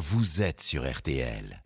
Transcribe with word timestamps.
vous 0.00 0.40
êtes 0.40 0.62
sur 0.62 0.90
RTL 0.90 1.62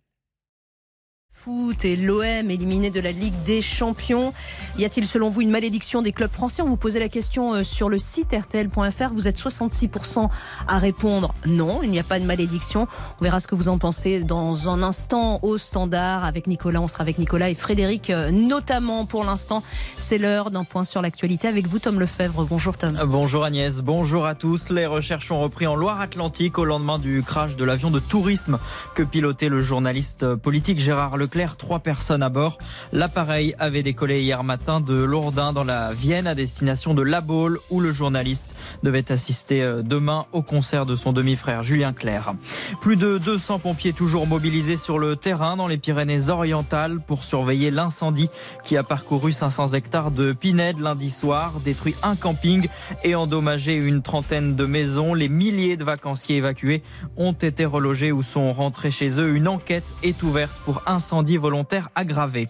foot 1.35 1.83
et 1.85 1.95
l'OM 1.95 2.49
éliminé 2.49 2.89
de 2.89 2.99
la 2.99 3.11
Ligue 3.11 3.33
des 3.43 3.61
Champions. 3.61 4.33
Y 4.79 4.85
a-t-il 4.85 5.05
selon 5.05 5.29
vous 5.29 5.41
une 5.41 5.49
malédiction 5.49 6.01
des 6.01 6.11
clubs 6.11 6.31
français? 6.31 6.61
On 6.61 6.69
vous 6.69 6.77
posait 6.77 6.99
la 6.99 7.09
question 7.09 7.53
euh, 7.53 7.63
sur 7.63 7.89
le 7.89 7.97
site 7.97 8.33
rtl.fr. 8.33 9.13
Vous 9.13 9.27
êtes 9.27 9.37
66% 9.37 10.29
à 10.67 10.77
répondre 10.79 11.33
non, 11.45 11.81
il 11.83 11.91
n'y 11.91 11.99
a 11.99 12.03
pas 12.03 12.19
de 12.19 12.25
malédiction. 12.25 12.87
On 13.19 13.23
verra 13.23 13.39
ce 13.39 13.47
que 13.47 13.55
vous 13.55 13.67
en 13.67 13.77
pensez 13.77 14.21
dans 14.21 14.69
un 14.69 14.81
instant 14.81 15.39
au 15.43 15.57
standard 15.57 16.23
avec 16.23 16.47
Nicolas. 16.47 16.81
On 16.81 16.87
sera 16.87 17.01
avec 17.01 17.19
Nicolas 17.19 17.49
et 17.49 17.55
Frédéric 17.55 18.09
euh, 18.09 18.31
notamment 18.31 19.05
pour 19.05 19.25
l'instant. 19.25 19.61
C'est 19.97 20.17
l'heure 20.17 20.51
d'un 20.51 20.63
point 20.63 20.85
sur 20.85 21.01
l'actualité 21.01 21.47
avec 21.47 21.67
vous 21.67 21.79
Tom 21.79 21.99
Lefebvre. 21.99 22.45
Bonjour 22.45 22.77
Tom. 22.77 22.97
Bonjour 23.05 23.43
Agnès, 23.43 23.81
bonjour 23.81 24.25
à 24.25 24.35
tous. 24.35 24.69
Les 24.69 24.85
recherches 24.85 25.31
ont 25.31 25.41
repris 25.41 25.67
en 25.67 25.75
Loire-Atlantique 25.75 26.57
au 26.57 26.65
lendemain 26.65 26.97
du 26.97 27.23
crash 27.23 27.55
de 27.55 27.65
l'avion 27.65 27.91
de 27.91 27.99
tourisme 27.99 28.57
que 28.95 29.03
pilotait 29.03 29.49
le 29.49 29.61
journaliste 29.61 30.35
politique 30.35 30.79
Gérard 30.79 31.17
Leclerc 31.25 31.57
trois 31.57 31.79
personnes 31.79 32.21
à 32.21 32.29
bord. 32.29 32.59
L'appareil 32.93 33.55
avait 33.57 33.81
décollé 33.81 34.21
hier 34.21 34.43
matin 34.43 34.79
de 34.79 34.93
Lourdin 34.93 35.53
dans 35.53 35.63
la 35.63 35.91
Vienne 35.91 36.27
à 36.27 36.35
destination 36.35 36.93
de 36.93 37.01
La 37.01 37.19
Baule 37.19 37.57
où 37.71 37.79
le 37.79 37.91
journaliste 37.91 38.55
devait 38.83 39.11
assister 39.11 39.63
euh, 39.63 39.81
demain 39.81 40.27
au 40.33 40.43
concert 40.43 40.85
de 40.85 40.95
son 40.95 41.13
demi-frère 41.13 41.63
Julien 41.63 41.93
Clerc. 41.93 42.35
Plus 42.79 42.95
de 42.95 43.17
200 43.17 43.57
pompiers 43.57 43.91
toujours 43.91 44.27
mobilisés 44.27 44.77
sur 44.77 44.99
le 44.99 45.15
terrain 45.15 45.57
dans 45.57 45.65
les 45.65 45.79
Pyrénées-Orientales 45.79 46.99
pour 46.99 47.23
surveiller 47.23 47.71
l'incendie 47.71 48.29
qui 48.63 48.77
a 48.77 48.83
parcouru 48.83 49.31
500 49.31 49.69
hectares 49.69 50.11
de 50.11 50.31
Pinède 50.31 50.79
lundi 50.79 51.09
soir, 51.09 51.53
détruit 51.65 51.95
un 52.03 52.15
camping 52.15 52.67
et 53.03 53.15
endommagé 53.15 53.73
une 53.73 54.03
trentaine 54.03 54.55
de 54.55 54.65
maisons. 54.67 55.15
Les 55.15 55.29
milliers 55.29 55.75
de 55.75 55.83
vacanciers 55.83 56.37
évacués 56.37 56.83
ont 57.17 57.33
été 57.33 57.65
relogés 57.65 58.11
ou 58.11 58.21
sont 58.21 58.53
rentrés 58.53 58.91
chez 58.91 59.19
eux. 59.19 59.33
Une 59.33 59.47
enquête 59.47 59.95
est 60.03 60.21
ouverte 60.21 60.53
pour 60.65 60.83
incendie 60.85 61.14
volontaire 61.23 61.89
aggravé. 61.95 62.45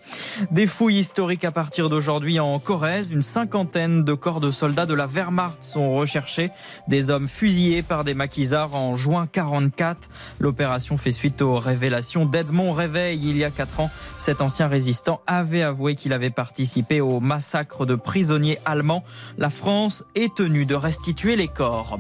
Des 0.52 0.67
fouilles 0.67 0.97
historiques 0.99 1.45
à 1.45 1.52
partir 1.52 1.89
d'aujourd'hui 1.89 2.39
en 2.39 2.58
Corrèze. 2.59 3.11
Une 3.11 3.22
cinquantaine 3.22 4.03
de 4.03 4.13
corps 4.13 4.39
de 4.39 4.52
soldats 4.52 4.85
de 4.85 4.94
la 4.94 5.05
Wehrmacht 5.05 5.63
sont 5.63 5.95
recherchés. 5.95 6.52
Des 6.88 7.09
hommes 7.09 7.27
fusillés 7.27 7.83
par 7.83 8.03
des 8.03 8.13
maquisards 8.13 8.75
en 8.75 8.95
juin 8.95 9.27
44. 9.31 10.09
L'opération 10.39 10.97
fait 10.97 11.11
suite 11.11 11.41
aux 11.41 11.57
révélations 11.57 12.25
d'Edmond 12.25 12.73
Réveil 12.73 13.19
il 13.23 13.38
y 13.38 13.44
a 13.44 13.52
quatre 13.52 13.80
ans. 13.80 13.91
Cet 14.17 14.41
ancien 14.41 14.67
résistant 14.67 15.22
avait 15.27 15.61
avoué 15.61 15.95
qu'il 15.95 16.13
avait 16.13 16.29
participé 16.29 17.02
au 17.02 17.19
massacre 17.19 17.85
de 17.85 17.95
prisonniers 17.95 18.59
allemands. 18.66 19.03
La 19.38 19.50
France 19.50 20.03
est 20.16 20.33
tenue 20.35 20.66
de 20.66 20.75
restituer 20.75 21.35
les 21.35 21.47
corps. 21.47 22.00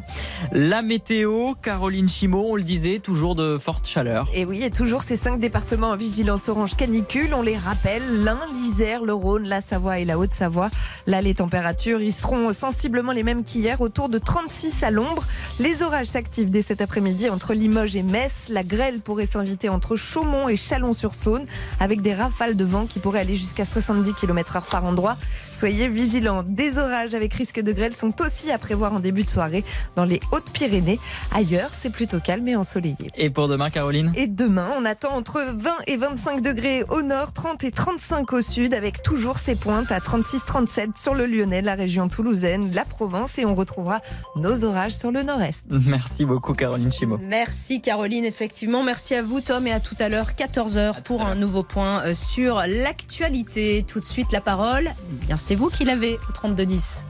La 0.51 0.81
météo, 0.81 1.53
Caroline 1.61 2.09
Chimot, 2.09 2.45
on 2.49 2.55
le 2.55 2.63
disait, 2.63 2.99
toujours 2.99 3.35
de 3.35 3.57
forte 3.57 3.87
chaleur. 3.87 4.27
Et 4.33 4.45
oui, 4.45 4.63
et 4.63 4.71
toujours 4.71 5.03
ces 5.03 5.17
cinq 5.17 5.39
départements 5.39 5.89
en 5.89 5.95
vigilance 5.95 6.49
canicule. 6.77 7.33
On 7.33 7.41
les 7.41 7.57
rappelle, 7.57 8.23
l'Ain, 8.23 8.39
l'Isère, 8.53 9.03
le 9.03 9.13
Rhône, 9.13 9.43
la 9.43 9.61
Savoie 9.61 9.99
et 9.99 10.05
la 10.05 10.17
Haute-Savoie. 10.17 10.69
Là, 11.05 11.21
les 11.21 11.35
températures 11.35 12.01
y 12.01 12.11
seront 12.11 12.53
sensiblement 12.53 13.11
les 13.11 13.23
mêmes 13.23 13.43
qu'hier, 13.43 13.81
autour 13.81 14.09
de 14.09 14.17
36 14.17 14.81
à 14.83 14.89
l'ombre. 14.89 15.25
Les 15.59 15.81
orages 15.81 16.07
s'activent 16.07 16.49
dès 16.49 16.61
cet 16.61 16.81
après-midi 16.81 17.29
entre 17.29 17.53
Limoges 17.53 17.95
et 17.95 18.03
Metz. 18.03 18.31
La 18.49 18.63
grêle 18.63 19.01
pourrait 19.01 19.25
s'inviter 19.25 19.69
entre 19.69 19.95
Chaumont 19.95 20.47
et 20.47 20.55
Chalon-sur-Saône, 20.55 21.45
avec 21.79 22.01
des 22.01 22.13
rafales 22.13 22.55
de 22.55 22.63
vent 22.63 22.85
qui 22.85 22.99
pourraient 22.99 23.19
aller 23.19 23.35
jusqu'à 23.35 23.65
70 23.65 24.13
km/h 24.13 24.63
par 24.69 24.85
endroit. 24.85 25.17
Soyez 25.51 25.89
vigilants. 25.89 26.43
Des 26.47 26.77
orages 26.77 27.13
avec 27.13 27.33
risque 27.33 27.59
de 27.59 27.71
grêle 27.73 27.93
sont 27.93 28.13
aussi 28.21 28.51
à 28.51 28.57
prévoir 28.57 28.93
en 28.93 28.99
début 28.99 29.23
de 29.23 29.29
soirée 29.29 29.65
dans 29.95 30.05
les 30.05 30.21
Hautes-Pyrénées. 30.31 30.99
Ailleurs, 31.33 31.71
c'est 31.73 31.89
plutôt 31.89 32.19
calme 32.19 32.47
et 32.47 32.55
ensoleillé. 32.55 33.11
Et 33.15 33.29
pour 33.29 33.47
demain, 33.47 33.69
Caroline? 33.69 34.13
Et 34.15 34.27
demain, 34.27 34.69
on 34.79 34.85
attend 34.85 35.13
entre 35.13 35.43
20 35.53 35.71
et 35.87 35.97
25 35.97 36.44
degrés 36.45 36.83
au 36.89 37.01
nord, 37.01 37.33
30 37.33 37.63
et 37.63 37.71
35 37.71 38.31
au 38.33 38.41
sud, 38.43 38.75
avec 38.75 39.01
toujours 39.01 39.39
ces 39.39 39.55
pointes 39.55 39.91
à 39.91 39.97
36-37 39.97 40.95
sur 40.95 41.15
le 41.15 41.25
Lyonnais, 41.25 41.63
la 41.63 41.73
région 41.73 42.07
toulousaine, 42.07 42.71
la 42.71 42.85
Provence, 42.85 43.39
et 43.39 43.45
on 43.45 43.55
retrouvera 43.55 43.99
nos 44.35 44.63
orages 44.63 44.91
sur 44.91 45.11
le 45.11 45.23
nord-est. 45.23 45.65
Merci 45.87 46.23
beaucoup, 46.23 46.53
Caroline 46.53 46.91
Chimo. 46.91 47.17
Merci, 47.27 47.81
Caroline, 47.81 48.25
effectivement. 48.25 48.83
Merci 48.83 49.15
à 49.15 49.23
vous, 49.23 49.41
Tom, 49.41 49.65
et 49.65 49.71
à 49.71 49.79
tout 49.79 49.95
à 49.97 50.07
l'heure, 50.07 50.33
14h, 50.37 51.01
pour 51.01 51.23
un 51.23 51.33
nouveau 51.33 51.63
point 51.63 52.03
euh, 52.03 52.13
sur 52.13 52.61
l'actualité. 52.67 53.83
Tout 53.87 53.99
de 53.99 54.05
suite, 54.05 54.31
la 54.31 54.41
parole. 54.41 54.91
Eh 55.09 55.25
bien, 55.25 55.37
c'est 55.37 55.55
vous 55.55 55.69
qui 55.69 55.83
l'avez 55.83 56.19
au 56.29 56.47
32-10. 56.47 57.01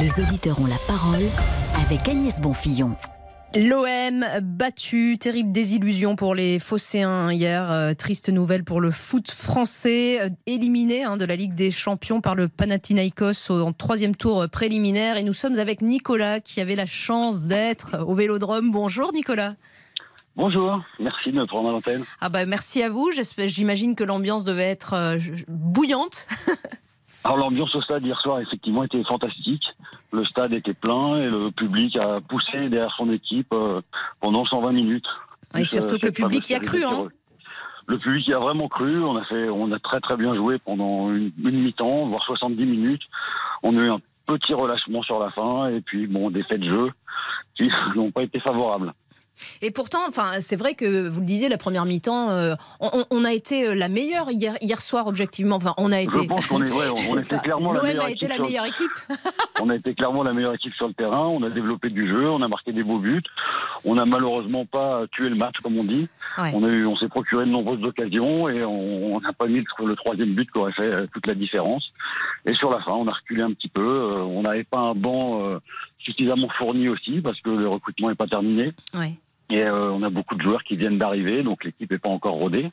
Les 0.00 0.22
auditeurs 0.22 0.58
ont 0.62 0.66
la 0.66 0.78
parole 0.88 1.24
avec 1.84 2.08
Agnès 2.08 2.40
Bonfillon. 2.40 2.96
L'OM 3.54 4.24
battu, 4.42 5.16
terrible 5.18 5.52
désillusion 5.52 6.16
pour 6.16 6.34
les 6.34 6.58
Phocéens 6.58 7.32
hier. 7.32 7.70
Euh, 7.70 7.94
triste 7.94 8.28
nouvelle 8.28 8.64
pour 8.64 8.80
le 8.80 8.90
foot 8.90 9.30
français, 9.30 10.20
euh, 10.20 10.28
éliminé 10.46 11.04
hein, 11.04 11.16
de 11.16 11.24
la 11.24 11.36
Ligue 11.36 11.54
des 11.54 11.70
Champions 11.70 12.20
par 12.20 12.34
le 12.34 12.48
Panathinaikos 12.48 13.50
en 13.50 13.72
troisième 13.72 14.14
tour 14.14 14.46
préliminaire. 14.50 15.16
Et 15.16 15.22
nous 15.22 15.32
sommes 15.32 15.58
avec 15.58 15.80
Nicolas 15.80 16.40
qui 16.40 16.60
avait 16.60 16.76
la 16.76 16.86
chance 16.86 17.44
d'être 17.44 18.04
au 18.06 18.14
Vélodrome. 18.14 18.70
Bonjour 18.70 19.12
Nicolas. 19.12 19.54
Bonjour, 20.36 20.82
merci 21.00 21.32
de 21.32 21.38
me 21.38 21.46
prendre 21.46 21.70
à 21.70 21.72
l'antenne. 21.72 22.04
Ah 22.20 22.28
bah 22.28 22.44
merci 22.44 22.82
à 22.82 22.90
vous. 22.90 23.10
J'imagine 23.36 23.94
que 23.94 24.04
l'ambiance 24.04 24.44
devait 24.44 24.64
être 24.64 24.92
euh, 24.92 25.18
bouillante. 25.48 26.26
Alors 27.26 27.38
l'ambiance 27.38 27.74
au 27.74 27.82
stade 27.82 28.06
hier 28.06 28.20
soir 28.20 28.38
effectivement 28.38 28.84
était 28.84 29.02
fantastique. 29.02 29.64
Le 30.12 30.24
stade 30.24 30.52
était 30.52 30.74
plein 30.74 31.16
et 31.16 31.26
le 31.26 31.50
public 31.50 31.96
a 31.96 32.20
poussé 32.20 32.68
derrière 32.68 32.94
son 32.96 33.10
équipe 33.10 33.52
euh, 33.52 33.80
pendant 34.20 34.44
120 34.44 34.70
minutes. 34.70 35.06
Et 35.58 35.64
surtout 35.64 35.98
que 35.98 36.06
le 36.06 36.12
public 36.12 36.48
y 36.48 36.54
a 36.54 36.60
cru. 36.60 36.84
Hein. 36.84 37.08
Le 37.88 37.98
public 37.98 38.28
y 38.28 38.32
a 38.32 38.38
vraiment 38.38 38.68
cru. 38.68 39.02
On 39.02 39.16
a 39.16 39.24
fait, 39.24 39.48
on 39.48 39.72
a 39.72 39.78
très 39.80 39.98
très 39.98 40.16
bien 40.16 40.36
joué 40.36 40.58
pendant 40.60 41.12
une, 41.12 41.32
une 41.42 41.64
mi-temps, 41.64 42.06
voire 42.06 42.22
70 42.22 42.64
minutes. 42.64 43.02
On 43.64 43.76
a 43.76 43.80
eu 43.80 43.90
un 43.90 44.00
petit 44.26 44.54
relâchement 44.54 45.02
sur 45.02 45.18
la 45.18 45.32
fin 45.32 45.68
et 45.70 45.80
puis 45.80 46.06
bon 46.06 46.30
des 46.30 46.44
faits 46.44 46.60
de 46.60 46.68
jeu 46.68 46.92
qui 47.56 47.68
n'ont 47.96 48.12
pas 48.12 48.22
été 48.22 48.38
favorables. 48.38 48.92
Et 49.62 49.70
pourtant, 49.70 50.00
enfin, 50.08 50.32
c'est 50.40 50.56
vrai 50.56 50.74
que 50.74 51.08
vous 51.08 51.20
le 51.20 51.26
disiez, 51.26 51.48
la 51.48 51.58
première 51.58 51.84
mi-temps, 51.84 52.30
euh, 52.30 52.54
on, 52.80 53.24
a 53.24 53.32
été 53.32 53.68
euh, 53.68 53.74
la 53.74 53.88
meilleure 53.88 54.30
hier, 54.30 54.56
hier 54.60 54.80
soir, 54.80 55.06
objectivement. 55.06 55.56
Enfin, 55.56 55.74
on 55.78 55.92
a 55.92 56.00
été. 56.00 56.18
Je 56.22 56.26
pense 56.26 56.46
qu'on 56.46 56.62
est, 56.62 56.70
ouais, 56.70 56.86
on, 57.08 57.18
était 57.18 57.38
clairement 57.42 57.72
la 57.72 57.82
meilleure 57.82 58.04
a 58.04 58.10
été 58.10 58.28
la 58.28 58.38
meilleure 58.38 58.66
équipe. 58.66 58.90
on 59.60 59.68
a 59.70 59.76
été 59.76 59.94
clairement 59.94 60.22
la 60.22 60.32
meilleure 60.32 60.54
équipe 60.54 60.74
sur 60.74 60.88
le 60.88 60.94
terrain. 60.94 61.26
On 61.26 61.42
a 61.42 61.50
développé 61.50 61.88
du 61.88 62.08
jeu, 62.08 62.28
on 62.30 62.42
a 62.42 62.48
marqué 62.48 62.72
des 62.72 62.82
beaux 62.82 62.98
buts. 62.98 63.22
On 63.84 63.94
n'a 63.94 64.04
malheureusement 64.04 64.64
pas 64.64 65.02
tué 65.12 65.28
le 65.28 65.36
match, 65.36 65.56
comme 65.62 65.78
on 65.78 65.84
dit. 65.84 66.08
On 66.38 66.64
a 66.64 66.68
eu, 66.68 66.86
on 66.86 66.96
s'est 66.96 67.08
procuré 67.08 67.46
de 67.46 67.50
nombreuses 67.50 67.82
occasions 67.82 68.48
et 68.48 68.62
on 68.64 69.20
n'a 69.20 69.32
pas 69.32 69.46
mis 69.46 69.60
le, 69.60 69.86
le, 69.86 69.96
troisième 69.96 70.34
but 70.34 70.50
qui 70.50 70.58
aurait 70.58 70.72
fait 70.72 70.94
euh, 70.94 71.06
toute 71.12 71.26
la 71.26 71.34
différence. 71.34 71.92
Et 72.44 72.54
sur 72.54 72.70
la 72.70 72.80
fin, 72.82 72.92
on 72.92 73.06
a 73.06 73.12
reculé 73.12 73.42
un 73.42 73.52
petit 73.52 73.68
peu. 73.68 74.12
on 74.12 74.42
n'avait 74.42 74.64
pas 74.64 74.78
un 74.78 74.94
banc 74.94 75.58
suffisamment 75.98 76.48
fourni 76.58 76.88
aussi 76.88 77.20
parce 77.20 77.40
que 77.40 77.50
le 77.50 77.68
recrutement 77.68 78.08
n'est 78.08 78.14
pas 78.14 78.28
terminé. 78.28 78.72
Ouais. 78.94 79.14
Et 79.50 79.62
euh, 79.62 79.90
on 79.90 80.02
a 80.02 80.10
beaucoup 80.10 80.34
de 80.34 80.42
joueurs 80.42 80.64
qui 80.64 80.76
viennent 80.76 80.98
d'arriver, 80.98 81.42
donc 81.42 81.64
l'équipe 81.64 81.90
n'est 81.90 81.98
pas 81.98 82.08
encore 82.08 82.34
rodée. 82.34 82.70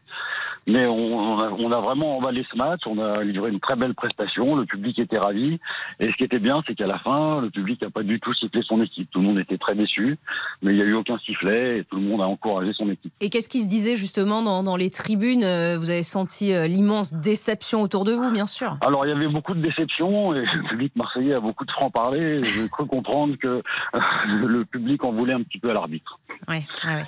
Mais 0.68 0.86
on, 0.86 1.40
a, 1.40 1.50
on, 1.50 1.72
a, 1.72 1.82
vraiment 1.82 2.18
emballé 2.18 2.46
ce 2.50 2.58
match, 2.58 2.82
on 2.86 2.98
a 2.98 3.22
livré 3.22 3.52
une 3.52 3.60
très 3.60 3.76
belle 3.76 3.94
prestation, 3.94 4.56
le 4.56 4.66
public 4.66 4.98
était 4.98 5.18
ravi. 5.18 5.60
Et 6.00 6.08
ce 6.08 6.14
qui 6.16 6.24
était 6.24 6.40
bien, 6.40 6.64
c'est 6.66 6.74
qu'à 6.74 6.88
la 6.88 7.00
fin, 7.00 7.42
le 7.42 7.50
public 7.50 7.82
n'a 7.82 7.90
pas 7.90 8.04
du 8.04 8.20
tout 8.22 8.34
sifflé 8.34 8.62
son 8.64 8.82
équipe. 8.82 9.10
Tout 9.12 9.20
le 9.20 9.28
monde 9.28 9.40
était 9.40 9.58
très 9.58 9.76
déçu, 9.76 10.18
mais 10.62 10.72
il 10.72 10.78
n'y 10.78 10.82
a 10.82 10.86
eu 10.86 10.94
aucun 10.94 11.18
sifflet 11.20 11.80
et 11.80 11.84
tout 11.84 11.98
le 11.98 12.04
monde 12.04 12.22
a 12.22 12.28
encouragé 12.28 12.72
son 12.74 12.90
équipe. 12.90 13.12
Et 13.20 13.30
qu'est-ce 13.30 13.50
qui 13.50 13.62
se 13.62 13.70
disait 13.70 13.98
justement 13.98 14.42
dans, 14.42 14.64
dans 14.64 14.78
les 14.78 14.90
tribunes 14.90 15.44
euh, 15.44 15.78
Vous 15.78 15.90
avez 15.90 16.04
senti 16.04 16.54
euh, 16.54 16.66
l'immense 16.68 17.14
déception 17.14 17.82
autour 17.82 18.06
de 18.06 18.14
vous, 18.14 18.32
bien 18.32 18.46
sûr? 18.46 18.78
Alors 18.82 19.06
il 19.06 19.10
y 19.10 19.14
avait 19.14 19.28
beaucoup 19.28 19.54
de 19.54 19.62
déception 19.62 20.34
et 20.34 20.46
le 20.54 20.70
public 20.70 20.96
marseillais 20.96 21.36
a 21.36 21.42
beaucoup 21.42 21.66
de 21.66 21.72
francs-parler. 21.72 22.38
J'ai 22.42 22.70
cru 22.70 22.86
comprendre 22.86 23.36
que 23.36 23.62
le 24.28 24.64
public 24.64 25.04
en 25.04 25.12
voulait 25.12 25.34
un 25.34 25.44
petit 25.44 25.60
peu 25.60 25.70
à 25.70 25.74
l'arbitre. 25.74 26.20
Ouais. 26.48 26.63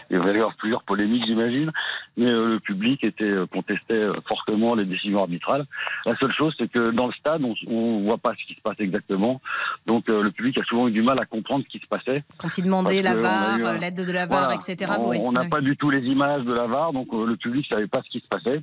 Il 0.10 0.20
va 0.20 0.28
y 0.28 0.38
avoir 0.38 0.56
plusieurs 0.56 0.84
polémiques, 0.84 1.26
j'imagine, 1.26 1.72
mais 2.18 2.30
euh, 2.32 2.48
le 2.48 2.60
public 2.60 3.04
était 3.04 3.24
euh, 3.24 3.46
contestait 3.46 4.06
euh, 4.06 4.14
fortement 4.28 4.76
les 4.76 4.86
décisions 4.86 5.20
arbitrales. 5.20 5.66
La 6.06 6.16
seule 6.18 6.34
chose, 6.34 6.54
c'est 6.58 6.72
que 6.72 6.92
dans 6.92 7.08
le 7.08 7.14
stade, 7.14 7.42
on 7.68 8.00
ne 8.00 8.04
voit 8.04 8.18
pas 8.18 8.34
ce 8.40 8.46
qui 8.48 8.56
se 8.56 8.62
passe 8.62 8.80
exactement. 8.80 9.42
Donc 9.86 10.08
le 10.08 10.30
public 10.32 10.58
a 10.60 10.64
souvent 10.64 10.88
eu 10.88 10.92
du 10.92 11.02
mal 11.02 11.20
à 11.20 11.26
comprendre 11.26 11.64
ce 11.66 11.70
qui 11.70 11.80
se 11.80 11.88
passait. 11.88 12.24
Quand 12.38 12.58
il 12.58 12.64
demandait 12.64 13.02
la 13.02 13.16
VAR, 13.16 13.58
l'aide 13.80 13.96
de 13.96 14.12
la 14.12 14.26
VAR, 14.26 14.52
etc. 14.52 14.92
On 15.00 15.32
n'a 15.32 15.46
pas 15.46 15.62
du 15.62 15.76
tout 15.78 15.90
les 15.90 16.02
images 16.06 16.44
de 16.44 16.54
la 16.54 16.66
VAR, 16.66 16.94
donc 16.94 17.08
le 17.12 17.36
public 17.36 17.66
savait 17.70 17.88
pas 17.88 18.02
ce 18.04 18.10
qui 18.10 18.20
se 18.20 18.28
passait. 18.28 18.62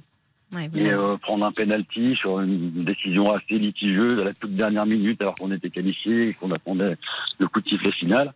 Et 0.74 0.90
prendre 1.22 1.44
un 1.44 1.52
penalty 1.52 2.16
sur 2.16 2.40
une 2.40 2.84
décision 2.84 3.32
assez 3.32 3.58
litigieuse 3.58 4.20
à 4.20 4.24
la 4.24 4.34
toute 4.34 4.52
dernière 4.52 4.86
minute 4.86 5.20
alors 5.20 5.34
qu'on 5.34 5.50
était 5.50 5.70
qualifié 5.70 6.28
et 6.28 6.34
qu'on 6.34 6.50
attendait 6.50 6.96
le 7.38 7.48
coup 7.48 7.60
de 7.60 7.68
sifflet 7.68 7.92
final, 7.92 8.32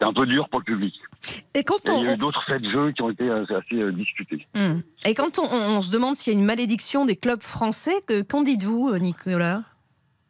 c'est 0.00 0.06
un 0.06 0.12
peu 0.12 0.26
dur 0.26 0.48
pour 0.48 0.60
le 0.60 0.64
public. 0.64 0.94
Et 1.54 1.62
quand 1.62 1.88
on... 1.88 2.00
il 2.00 2.06
y 2.06 2.08
a 2.08 2.14
eu 2.14 2.16
d'autres 2.16 2.42
faits 2.46 2.62
de 2.62 2.70
jeu 2.70 2.92
qui 2.92 3.02
ont 3.02 3.10
été 3.10 3.30
assez, 3.30 3.74
euh, 3.74 3.92
discutés. 3.92 4.46
Hmm. 4.54 4.80
Et 5.04 5.14
quand 5.14 5.38
on, 5.38 5.80
se 5.80 5.92
demande 5.92 6.16
s'il 6.16 6.32
y 6.32 6.36
a 6.36 6.38
une 6.38 6.46
malédiction 6.46 7.04
des 7.04 7.16
clubs 7.16 7.42
français, 7.42 7.92
qu'en 8.28 8.42
dites-vous, 8.42 8.90
euh, 8.90 8.98
Nicolas? 8.98 9.62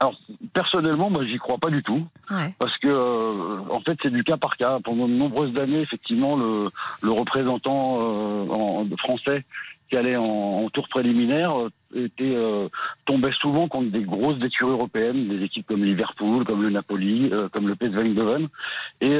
Alors 0.00 0.18
personnellement, 0.54 1.10
moi, 1.10 1.26
j'y 1.26 1.36
crois 1.36 1.58
pas 1.58 1.68
du 1.68 1.82
tout, 1.82 2.06
parce 2.58 2.76
que 2.78 2.88
euh, 2.88 3.58
en 3.68 3.80
fait, 3.80 3.98
c'est 4.02 4.10
du 4.10 4.24
cas 4.24 4.38
par 4.38 4.56
cas. 4.56 4.78
Pendant 4.82 5.06
de 5.06 5.12
nombreuses 5.12 5.56
années, 5.58 5.82
effectivement, 5.82 6.36
le, 6.36 6.68
le 7.02 7.10
représentant 7.10 7.98
euh, 8.00 8.46
en, 8.48 8.86
français 8.96 9.44
qui 9.90 9.96
allait 9.96 10.16
en, 10.16 10.68
tour 10.70 10.88
préliminaire 10.88 11.58
euh, 11.58 11.70
était 11.94 12.36
tombait 13.04 13.32
souvent 13.40 13.66
contre 13.66 13.90
des 13.90 14.04
grosses 14.04 14.40
écuries 14.42 14.70
européennes, 14.70 15.26
des 15.26 15.42
équipes 15.42 15.66
comme 15.66 15.84
Liverpool, 15.84 16.44
comme 16.44 16.62
le 16.62 16.70
Napoli, 16.70 17.32
comme 17.52 17.66
le 17.66 17.74
PSV 17.74 18.02
Eindhoven, 18.02 18.46
et 19.00 19.18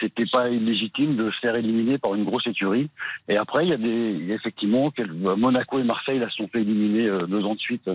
c'était 0.00 0.26
pas 0.26 0.50
illégitime 0.50 1.14
de 1.14 1.30
se 1.30 1.38
faire 1.38 1.54
éliminer 1.54 1.98
par 1.98 2.16
une 2.16 2.24
grosse 2.24 2.48
écurie. 2.48 2.90
Et 3.28 3.36
après, 3.36 3.64
il 3.64 3.70
y 3.70 3.74
a 3.74 3.76
des 3.76 4.32
effectivement 4.32 4.92
Monaco 5.36 5.78
et 5.78 5.84
Marseille 5.84 6.18
là 6.18 6.28
sont 6.30 6.48
fait 6.48 6.62
éliminer 6.62 7.08
deux 7.28 7.44
ans 7.44 7.54
de 7.54 7.60
suite 7.60 7.88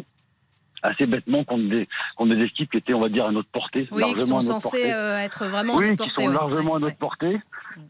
assez 0.83 1.05
bêtement 1.05 1.43
contre 1.43 1.69
des, 1.69 1.87
contre 2.15 2.35
des 2.35 2.43
équipes 2.43 2.69
qui 2.69 2.77
étaient, 2.77 2.93
on 2.93 2.99
va 2.99 3.09
dire, 3.09 3.25
à 3.25 3.31
notre 3.31 3.49
portée. 3.49 3.83
Oui, 3.91 4.13
qui 4.13 4.21
sont 4.21 4.39
censées 4.39 4.91
euh, 4.91 5.17
être 5.17 5.45
vraiment 5.45 5.77
à 5.77 5.81
notre 5.81 5.95
portée. 5.95 6.13
qui 6.13 6.21
sont 6.21 6.29
largement 6.29 6.75
à 6.75 6.79
notre 6.79 6.97
portée. 6.97 7.39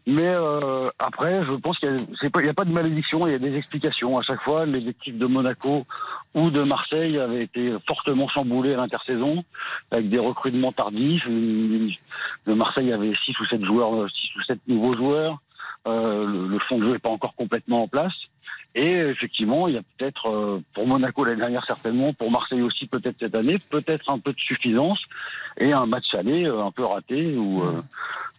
Mais 0.07 0.29
euh, 0.29 0.89
après, 0.99 1.43
je 1.43 1.51
pense 1.53 1.77
qu'il 1.79 1.89
n'y 1.89 2.47
a, 2.47 2.49
a, 2.49 2.53
pas 2.53 2.65
de 2.65 2.71
malédiction, 2.71 3.27
il 3.27 3.33
y 3.33 3.35
a 3.35 3.39
des 3.39 3.57
explications. 3.57 4.17
À 4.17 4.21
chaque 4.21 4.41
fois, 4.41 4.65
les 4.65 4.87
équipes 4.87 5.17
de 5.17 5.25
Monaco 5.25 5.85
ou 6.35 6.49
de 6.49 6.61
Marseille 6.61 7.19
avaient 7.19 7.43
été 7.43 7.73
fortement 7.87 8.27
chamboulées 8.29 8.73
à 8.73 8.77
l'intersaison, 8.77 9.43
avec 9.91 10.09
des 10.09 10.19
recrutements 10.19 10.71
tardifs. 10.71 11.25
De 11.27 12.53
Marseille 12.53 12.93
avait 12.93 13.13
6 13.25 13.39
ou 13.39 13.45
7 13.45 13.65
joueurs, 13.65 14.09
6 14.09 14.35
ou 14.37 14.43
7 14.43 14.59
nouveaux 14.67 14.95
joueurs. 14.95 15.39
Euh, 15.85 16.25
le, 16.25 16.47
le 16.47 16.59
fond 16.59 16.77
de 16.77 16.85
jeu 16.85 16.91
n'est 16.93 16.99
pas 16.99 17.09
encore 17.09 17.35
complètement 17.35 17.83
en 17.83 17.87
place. 17.87 18.13
Et 18.75 18.95
effectivement, 18.95 19.67
il 19.67 19.75
y 19.75 19.77
a 19.77 19.83
peut-être, 19.97 20.31
euh, 20.31 20.63
pour 20.73 20.87
Monaco 20.87 21.23
l'année 21.23 21.41
dernière 21.41 21.65
certainement, 21.65 22.11
pour 22.13 22.31
Marseille 22.31 22.63
aussi 22.63 22.87
peut-être 22.87 23.17
cette 23.19 23.35
année, 23.35 23.59
peut-être 23.69 24.09
un 24.09 24.17
peu 24.17 24.33
de 24.33 24.39
suffisance 24.39 24.99
et 25.59 25.73
un 25.73 25.85
match 25.85 26.05
aller 26.13 26.47
euh, 26.47 26.63
un 26.63 26.71
peu 26.71 26.83
raté 26.83 27.37
où, 27.37 27.61
euh, 27.61 27.83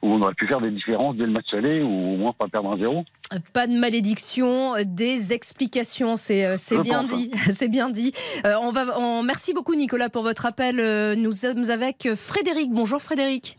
où, 0.03 0.13
on 0.13 0.23
aurait 0.23 0.35
pu 0.35 0.49
faire 0.49 0.61
des 0.61 0.73
différences 0.73 1.15
dès 1.17 1.27
le 1.27 1.31
match 1.31 1.55
aller 1.55 1.83
ou 1.83 2.15
au 2.15 2.17
moins 2.17 2.33
pas 2.33 2.49
perdre 2.49 2.73
un 2.73 2.79
zéro. 2.79 3.05
Pas 3.53 3.69
de 3.69 3.75
malédiction, 3.75 4.75
des 4.85 5.33
explications, 5.33 6.17
c'est 6.17 6.57
bien, 6.83 7.05
dit. 7.05 7.31
C'est 7.51 7.69
bien 7.69 7.89
dit. 7.89 8.13
on 8.45 8.71
va, 8.71 8.99
on, 8.99 9.23
merci 9.23 9.55
beaucoup 9.55 9.75
Nicolas 9.75 10.09
pour 10.09 10.23
votre 10.23 10.47
appel. 10.47 10.77
Nous 11.17 11.33
sommes 11.33 11.71
avec 11.71 12.09
Frédéric. 12.15 12.73
Bonjour 12.73 13.01
Frédéric. 13.01 13.57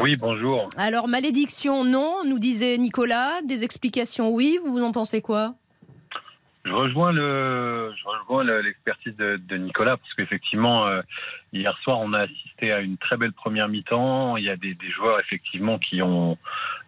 Oui, 0.00 0.16
bonjour. 0.16 0.68
Alors, 0.76 1.08
malédiction, 1.08 1.84
non, 1.84 2.16
nous 2.24 2.38
disait 2.38 2.76
Nicolas. 2.78 3.42
Des 3.44 3.64
explications, 3.64 4.30
oui. 4.30 4.58
Vous 4.64 4.82
en 4.82 4.92
pensez 4.92 5.22
quoi? 5.22 5.54
Je 6.64 6.72
rejoins 6.72 7.12
le, 7.12 7.92
je 7.96 8.04
rejoins 8.04 8.44
l'expertise 8.62 9.16
de, 9.16 9.36
de, 9.36 9.56
Nicolas 9.56 9.96
parce 9.96 10.12
qu'effectivement 10.14 10.86
euh, 10.86 11.00
hier 11.52 11.76
soir 11.82 11.98
on 12.00 12.12
a 12.12 12.20
assisté 12.20 12.72
à 12.72 12.80
une 12.80 12.98
très 12.98 13.16
belle 13.16 13.32
première 13.32 13.68
mi-temps. 13.68 14.36
Il 14.36 14.44
y 14.44 14.50
a 14.50 14.56
des, 14.56 14.74
des 14.74 14.90
joueurs 14.90 15.18
effectivement 15.20 15.78
qui 15.78 16.02
ont, 16.02 16.36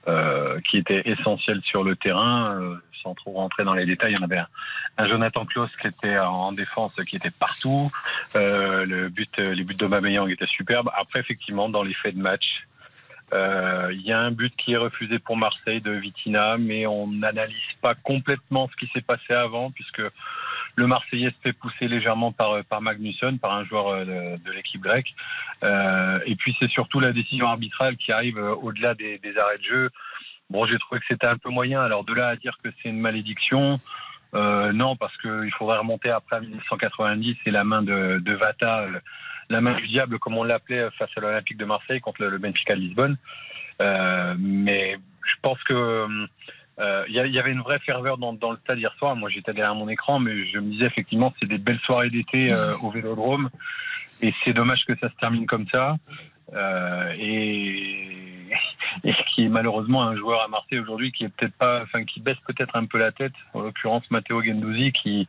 euh, 0.09 0.61
qui 0.71 0.77
étaient 0.77 1.03
essentiels 1.07 1.63
sur 1.65 1.85
le 1.85 1.97
terrain. 1.97 2.61
Euh, 2.61 2.77
sans 3.03 3.15
trop 3.15 3.33
rentrer 3.33 3.65
dans 3.65 3.75
les 3.75 3.85
détails, 3.85 4.13
il 4.13 4.21
y 4.21 4.21
en 4.21 4.25
avait 4.25 4.39
un, 4.97 5.09
Jonathan 5.09 5.45
Klaus 5.45 5.75
qui 5.77 5.89
était 5.89 6.19
en 6.19 6.53
défense, 6.53 6.95
qui 7.05 7.17
était 7.17 7.33
partout. 7.33 7.91
Euh, 8.37 8.87
le 8.87 9.09
but, 9.09 9.39
les 9.39 9.65
buts 9.65 9.75
de 9.75 9.87
Mabeyang 9.87 10.29
étaient 10.29 10.47
superbes. 10.47 10.89
Après 10.95 11.19
effectivement 11.19 11.69
dans 11.69 11.83
les 11.83 11.95
faits 11.95 12.15
de 12.15 12.23
match, 12.23 12.63
il 13.33 14.03
y 14.03 14.13
a 14.13 14.21
un 14.21 14.31
but 14.31 14.55
qui 14.57 14.73
est 14.73 14.79
refusé 14.79 15.19
pour 15.19 15.37
Marseille 15.37 15.81
de 15.81 15.91
Vitina, 15.91 16.57
mais 16.59 16.87
on 16.87 17.07
n'analyse 17.07 17.57
pas 17.81 17.95
complètement 18.03 18.69
ce 18.69 18.77
qui 18.77 18.91
s'est 18.93 19.03
passé 19.03 19.33
avant, 19.33 19.71
puisque 19.71 20.03
le 20.77 20.87
Marseillais 20.87 21.31
se 21.31 21.41
fait 21.43 21.53
pousser 21.53 21.89
légèrement 21.89 22.33
par, 22.33 22.65
par 22.65 22.81
Magnusson, 22.81 23.39
par 23.41 23.53
un 23.53 23.65
joueur 23.65 23.89
euh, 23.89 24.05
de, 24.05 24.53
l'équipe 24.53 24.81
grecque. 24.81 25.15
Euh, 25.63 26.19
et 26.27 26.35
puis 26.35 26.57
c'est 26.59 26.71
surtout 26.71 27.01
la 27.01 27.13
décision 27.13 27.47
arbitrale 27.47 27.97
qui 27.97 28.13
arrive 28.13 28.39
au-delà 28.39 28.95
des, 28.95 29.21
arrêts 29.39 29.59
de 29.59 29.65
jeu. 29.65 29.91
Bon, 30.51 30.67
j'ai 30.67 30.79
trouvé 30.79 31.01
que 31.01 31.07
c'était 31.09 31.27
un 31.27 31.39
peu 31.39 31.51
moyen. 31.51 31.81
Alors 31.81 32.05
de 32.05 32.15
là 32.15 32.29
à 32.29 32.37
dire 32.37 32.57
que 32.63 32.71
c'est 32.83 32.89
une 32.89 33.01
malédiction, 33.01 33.81
non, 34.35 34.97
parce 34.97 35.17
qu'il 35.19 35.53
faudrait 35.59 35.79
remonter 35.79 36.11
après 36.11 36.41
1990 36.41 37.37
et 37.47 37.51
la 37.51 37.65
main 37.65 37.83
de 37.83 38.33
Vata 38.35 38.87
la 39.51 39.61
main 39.61 39.73
du 39.73 39.87
diable, 39.89 40.19
comme 40.19 40.37
on 40.37 40.45
l'appelait 40.45 40.89
face 40.99 41.11
à 41.17 41.21
l'Olympique 41.21 41.57
de 41.57 41.65
Marseille 41.65 42.01
contre 42.01 42.23
le, 42.25 42.39
Benfica 42.39 42.75
de 42.75 42.81
Lisbonne. 42.81 43.17
Euh, 43.81 44.35
mais 44.39 44.97
je 45.25 45.35
pense 45.43 45.63
que 45.65 46.29
euh, 46.79 47.05
il 47.09 47.15
y, 47.15 47.39
avait 47.39 47.53
une 47.53 47.61
vraie 47.61 47.79
ferveur 47.81 48.19
dans, 48.19 48.33
le 48.33 48.57
stade 48.59 48.79
hier 48.79 48.95
soir. 48.99 49.15
Moi, 49.15 49.31
j'étais 49.31 49.53
derrière 49.53 49.75
mon 49.75 49.89
écran, 49.89 50.19
mais 50.19 50.47
je 50.47 50.59
me 50.59 50.71
disais 50.71 50.87
effectivement, 50.87 51.33
c'est 51.39 51.49
des 51.49 51.59
belles 51.59 51.81
soirées 51.85 52.11
d'été 52.11 52.53
euh, 52.53 52.75
au 52.83 52.91
Vélodrome, 52.91 53.51
et 54.21 54.33
c'est 54.45 54.53
dommage 54.53 54.85
que 54.87 54.97
ça 54.99 55.09
se 55.11 55.15
termine 55.17 55.47
comme 55.47 55.67
ça. 55.73 55.97
et, 57.19 58.49
et 59.05 59.15
qui 59.35 59.45
est 59.45 59.49
malheureusement 59.49 60.03
un 60.03 60.17
joueur 60.17 60.45
à 60.45 60.49
Marseille 60.49 60.79
aujourd'hui 60.79 61.13
qui 61.13 61.25
est 61.25 61.29
peut-être 61.29 61.55
pas, 61.55 61.83
enfin 61.83 62.05
qui 62.05 62.21
baisse 62.21 62.39
peut-être 62.47 62.77
un 62.77 62.87
peu 62.87 62.99
la 62.99 63.13
tête. 63.13 63.33
En 63.55 63.61
l'occurrence, 63.61 64.11
Matteo 64.11 64.43
Gendouzi 64.43 64.93
qui 64.93 65.29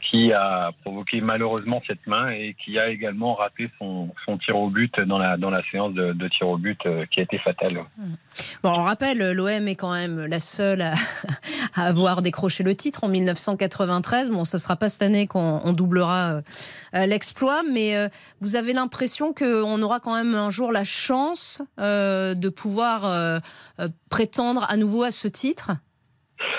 qui 0.00 0.32
a 0.32 0.70
provoqué 0.82 1.20
malheureusement 1.20 1.82
cette 1.86 2.06
main 2.06 2.30
et 2.30 2.54
qui 2.64 2.78
a 2.78 2.88
également 2.88 3.34
raté 3.34 3.70
son, 3.78 4.08
son 4.24 4.38
tir 4.38 4.56
au 4.56 4.70
but 4.70 5.00
dans 5.00 5.18
la, 5.18 5.36
dans 5.36 5.50
la 5.50 5.62
séance 5.70 5.92
de, 5.92 6.12
de 6.12 6.28
tir 6.28 6.48
au 6.48 6.56
but 6.56 6.78
euh, 6.86 7.04
qui 7.10 7.20
a 7.20 7.24
été 7.24 7.38
fatale. 7.38 7.78
Mmh. 7.96 8.04
Bon, 8.62 8.70
on 8.70 8.82
rappelle, 8.84 9.32
l'OM 9.32 9.68
est 9.68 9.76
quand 9.76 9.92
même 9.92 10.26
la 10.26 10.40
seule 10.40 10.82
à, 10.82 10.94
avoir 11.74 12.22
décroché 12.22 12.62
le 12.64 12.74
titre 12.74 13.04
en 13.04 13.08
1993. 13.08 14.30
Bon, 14.30 14.44
ce 14.44 14.56
ne 14.56 14.60
sera 14.60 14.76
pas 14.76 14.88
cette 14.88 15.02
année 15.02 15.26
qu'on 15.26 15.72
doublera 15.72 16.40
euh, 16.94 17.06
l'exploit, 17.06 17.62
mais 17.62 17.96
euh, 17.96 18.08
vous 18.40 18.56
avez 18.56 18.72
l'impression 18.72 19.34
qu'on 19.34 19.80
aura 19.82 20.00
quand 20.00 20.14
même 20.14 20.34
un 20.34 20.50
jour 20.50 20.72
la 20.72 20.84
chance 20.84 21.62
de 21.78 22.48
pouvoir 22.48 23.40
prétendre 24.08 24.66
à 24.68 24.76
nouveau 24.76 25.02
à 25.02 25.10
ce 25.10 25.28
titre? 25.28 25.72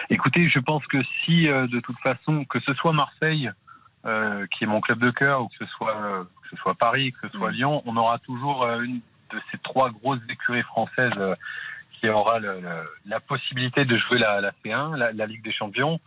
Écoutez, 0.10 0.50
je 0.50 0.60
pense 0.60 0.86
que 0.88 0.98
si, 1.22 1.50
euh, 1.50 1.68
de 1.68 1.80
toute 1.80 2.00
façon, 2.00 2.46
que 2.46 2.60
ce 2.62 2.74
soit 2.74 2.92
Marseille, 2.92 3.52
euh, 4.06 4.46
qui 4.48 4.64
est 4.64 4.68
mon 4.68 4.82
club 4.82 5.00
de 5.00 5.12
cœur, 5.12 5.42
ou 5.42 5.48
que 5.50 5.56
ce 5.60 5.66
soit, 5.66 5.96
euh, 5.96 6.24
que 6.24 6.50
ce 6.50 6.56
soit 6.58 6.76
Paris, 6.76 7.12
que 7.12 7.28
ce 7.28 7.38
soit 7.38 7.52
mm. 7.52 7.54
Lyon, 7.54 7.84
on 7.86 7.98
aura 7.98 8.18
toujours 8.20 8.68
une 8.68 9.02
de 9.32 9.40
ces 9.52 9.58
trois 9.60 9.92
grosses 9.92 10.22
écuries 10.30 10.64
françaises 10.64 11.14
qui 11.94 12.10
aura 12.10 12.40
la 13.06 13.20
possibilité 13.20 13.86
de 13.86 13.96
jouer 13.98 14.18
la, 14.18 14.42
la 14.42 14.52
C1, 14.66 14.96
la, 14.96 15.26
Ligue 15.28 15.44
des 15.44 15.52
Champions. 15.52 16.00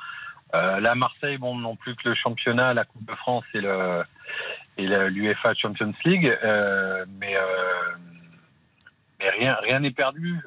la 0.53 0.95
Marseille, 0.97 1.37
bon, 1.39 1.57
non 1.57 1.77
plus 1.77 1.95
que 1.95 2.09
le 2.09 2.15
championnat, 2.17 2.75
la 2.75 2.85
Coupe 2.85 3.05
de 3.05 3.15
France 3.15 3.45
et 3.55 3.61
le 3.61 4.03
et 4.79 4.87
l'UEFA 4.87 5.55
Champions 5.55 5.93
League, 6.05 6.37
mais, 7.21 7.37
mais 9.21 9.31
rien 9.31 9.57
rien 9.63 9.81
n'est 9.81 9.93
perdu. 9.93 10.41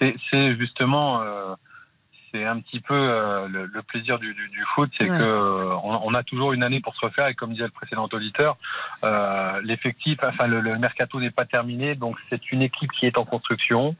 c'est 0.00 0.56
justement 0.56 1.22
c'est 2.32 2.44
un 2.44 2.60
petit 2.60 2.80
peu 2.80 2.94
euh, 2.94 3.48
le, 3.48 3.82
plaisir 3.82 4.18
du, 4.18 4.34
foot, 4.74 4.90
c'est 4.98 5.06
qu'on 5.06 5.16
que 5.16 5.22
euh, 5.22 5.76
on, 5.82 6.14
a 6.14 6.22
toujours 6.22 6.52
une 6.52 6.62
année 6.62 6.80
pour 6.80 6.94
se 6.94 7.04
refaire 7.04 7.28
et 7.28 7.34
comme 7.34 7.52
disait 7.52 7.64
le 7.64 7.70
précédent 7.70 8.08
auditeur, 8.12 8.56
euh, 9.04 9.60
l'effectif, 9.62 10.18
enfin 10.22 10.46
le, 10.46 10.60
mercato 10.78 11.20
n'est 11.20 11.30
pas 11.30 11.44
terminé, 11.44 11.94
donc 11.94 12.16
c'est 12.28 12.52
une 12.52 12.62
équipe 12.62 12.92
qui 12.92 13.06
est 13.06 13.18
en 13.18 13.24
construction. 13.24 13.96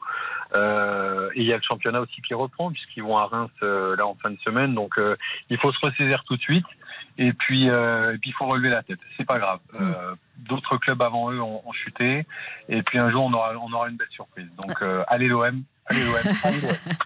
et 0.54 1.40
il 1.40 1.46
y 1.46 1.52
a 1.52 1.56
le 1.56 1.62
championnat 1.62 2.00
aussi 2.00 2.20
qui 2.22 2.34
reprend 2.34 2.70
puisqu'ils 2.70 3.02
vont 3.02 3.16
à 3.16 3.26
Reims 3.26 3.50
là 3.62 4.06
en 4.06 4.14
fin 4.14 4.30
de 4.30 4.38
semaine, 4.40 4.74
donc 4.74 4.94
il 5.50 5.58
faut 5.58 5.72
se 5.72 5.78
ressaisir 5.82 6.24
tout 6.24 6.36
de 6.36 6.42
suite. 6.42 6.66
Et 7.20 7.32
puis, 7.32 7.66
et 7.66 8.18
puis 8.20 8.30
il 8.30 8.34
faut 8.34 8.46
relever 8.46 8.68
la 8.68 8.82
tête. 8.82 9.00
C'est 9.16 9.26
pas 9.26 9.38
grave. 9.38 9.58
Mm. 9.72 9.92
D'autres 10.48 10.76
clubs 10.76 11.02
avant 11.02 11.32
eux 11.32 11.40
ont, 11.40 11.72
chuté. 11.72 12.24
Et 12.68 12.82
puis 12.82 12.98
un 12.98 13.10
jour, 13.10 13.24
on 13.24 13.32
aura, 13.32 13.52
on 13.60 13.72
aura 13.72 13.88
une 13.88 13.96
belle 13.96 14.10
surprise. 14.10 14.48
Donc, 14.62 14.82
allez 15.08 15.26
l'OM, 15.26 15.64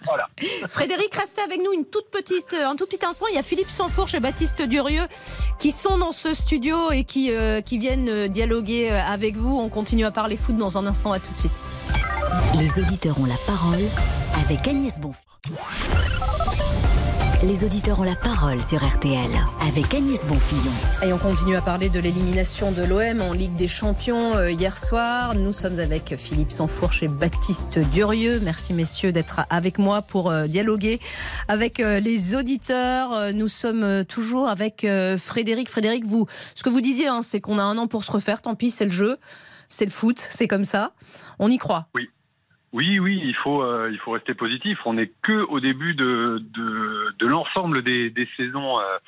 voilà. 0.05 0.29
Frédéric, 0.69 1.15
restez 1.15 1.43
avec 1.43 1.61
nous 1.62 1.73
une 1.73 1.85
toute 1.85 2.11
petite, 2.11 2.55
un 2.55 2.77
tout 2.77 2.87
petit 2.87 3.05
instant. 3.05 3.27
Il 3.31 3.37
y 3.37 3.39
a 3.39 3.43
Philippe 3.43 3.71
Sanfourche 3.71 4.15
et 4.15 4.21
Baptiste 4.21 4.62
Durieux 4.62 5.07
qui 5.59 5.71
sont 5.71 5.99
dans 5.99 6.12
ce 6.12 6.35
studio 6.35 6.91
et 6.91 7.05
qui, 7.05 7.33
euh, 7.33 7.61
qui 7.61 7.79
viennent 7.79 8.09
euh, 8.09 8.29
dialoguer 8.29 8.91
euh, 8.91 9.01
avec 9.03 9.37
vous. 9.37 9.57
On 9.57 9.69
continue 9.69 10.05
à 10.05 10.11
parler 10.11 10.37
foot 10.37 10.57
dans 10.57 10.79
un 10.79 10.87
instant. 10.87 11.12
À 11.12 11.21
tout 11.21 11.33
de 11.33 11.39
suite. 11.39 11.53
Les 12.59 12.83
auditeurs 12.83 13.19
ont 13.21 13.27
la 13.27 13.37
parole 13.47 13.83
avec 14.45 14.67
Agnès 14.67 14.99
Bonfort. 14.99 16.42
Les 17.43 17.65
auditeurs 17.65 17.99
ont 17.99 18.05
la 18.05 18.15
parole 18.15 18.63
sur 18.63 18.87
RTL 18.87 19.29
avec 19.67 19.93
Agnès 19.95 20.25
Bonfillon. 20.27 20.71
Et 21.03 21.13
on 21.13 21.19
continue 21.19 21.57
à 21.57 21.61
parler 21.61 21.89
de 21.89 21.99
l'élimination 21.99 22.71
de 22.71 22.85
l'OM 22.85 23.21
en 23.21 23.33
Ligue 23.33 23.57
des 23.57 23.67
Champions 23.67 24.37
euh, 24.37 24.53
hier 24.53 24.79
soir. 24.79 25.35
Nous 25.35 25.51
sommes 25.51 25.81
avec 25.81 26.15
Philippe 26.17 26.53
Sansfourche 26.53 27.03
et 27.03 27.09
Baptiste 27.09 27.81
Durieux. 27.93 28.39
Merci 28.45 28.75
messieurs 28.75 29.11
d'être 29.11 29.41
avec 29.51 29.79
moi 29.79 30.03
pour 30.03 30.31
euh, 30.31 30.47
dialoguer 30.47 31.01
avec 31.49 31.81
euh, 31.81 31.99
les 31.99 32.37
auditeurs. 32.37 33.33
Nous 33.33 33.49
sommes 33.49 34.05
toujours 34.05 34.49
avec 34.49 34.87
Frédéric. 35.19 35.69
Frédéric, 35.69 36.07
vous, 36.07 36.27
ce 36.55 36.63
que 36.63 36.71
vous 36.71 36.81
disiez, 36.81 37.09
hein, 37.09 37.23
c'est 37.23 37.41
qu'on 37.41 37.59
a 37.59 37.63
un 37.65 37.77
an 37.77 37.89
pour 37.89 38.05
se 38.05 38.13
refaire. 38.13 38.41
Tant 38.41 38.55
pis, 38.55 38.71
c'est 38.71 38.85
le 38.85 38.93
jeu, 38.93 39.19
c'est 39.69 39.85
le 39.85 39.91
foot, 39.91 40.25
c'est 40.31 40.47
comme 40.47 40.65
ça. 40.65 40.93
On 41.41 41.51
y 41.51 41.59
croit. 41.59 41.89
Oui. 41.97 42.09
Oui, 42.73 42.99
oui, 42.99 43.21
il 43.23 43.35
faut, 43.35 43.62
euh, 43.62 43.91
il 43.93 43.99
faut 43.99 44.12
rester 44.12 44.35
positif. 44.35 44.79
On 44.87 44.95
n'est 44.95 45.12
que 45.23 45.45
au 45.49 45.61
début 45.61 45.95
de, 45.95 46.43
de, 46.55 47.14
de 47.19 47.26
l'ensemble 47.26 47.83
des, 47.83 48.09
des, 48.09 48.26
saisons, 48.37 48.81
euh, 48.81 48.99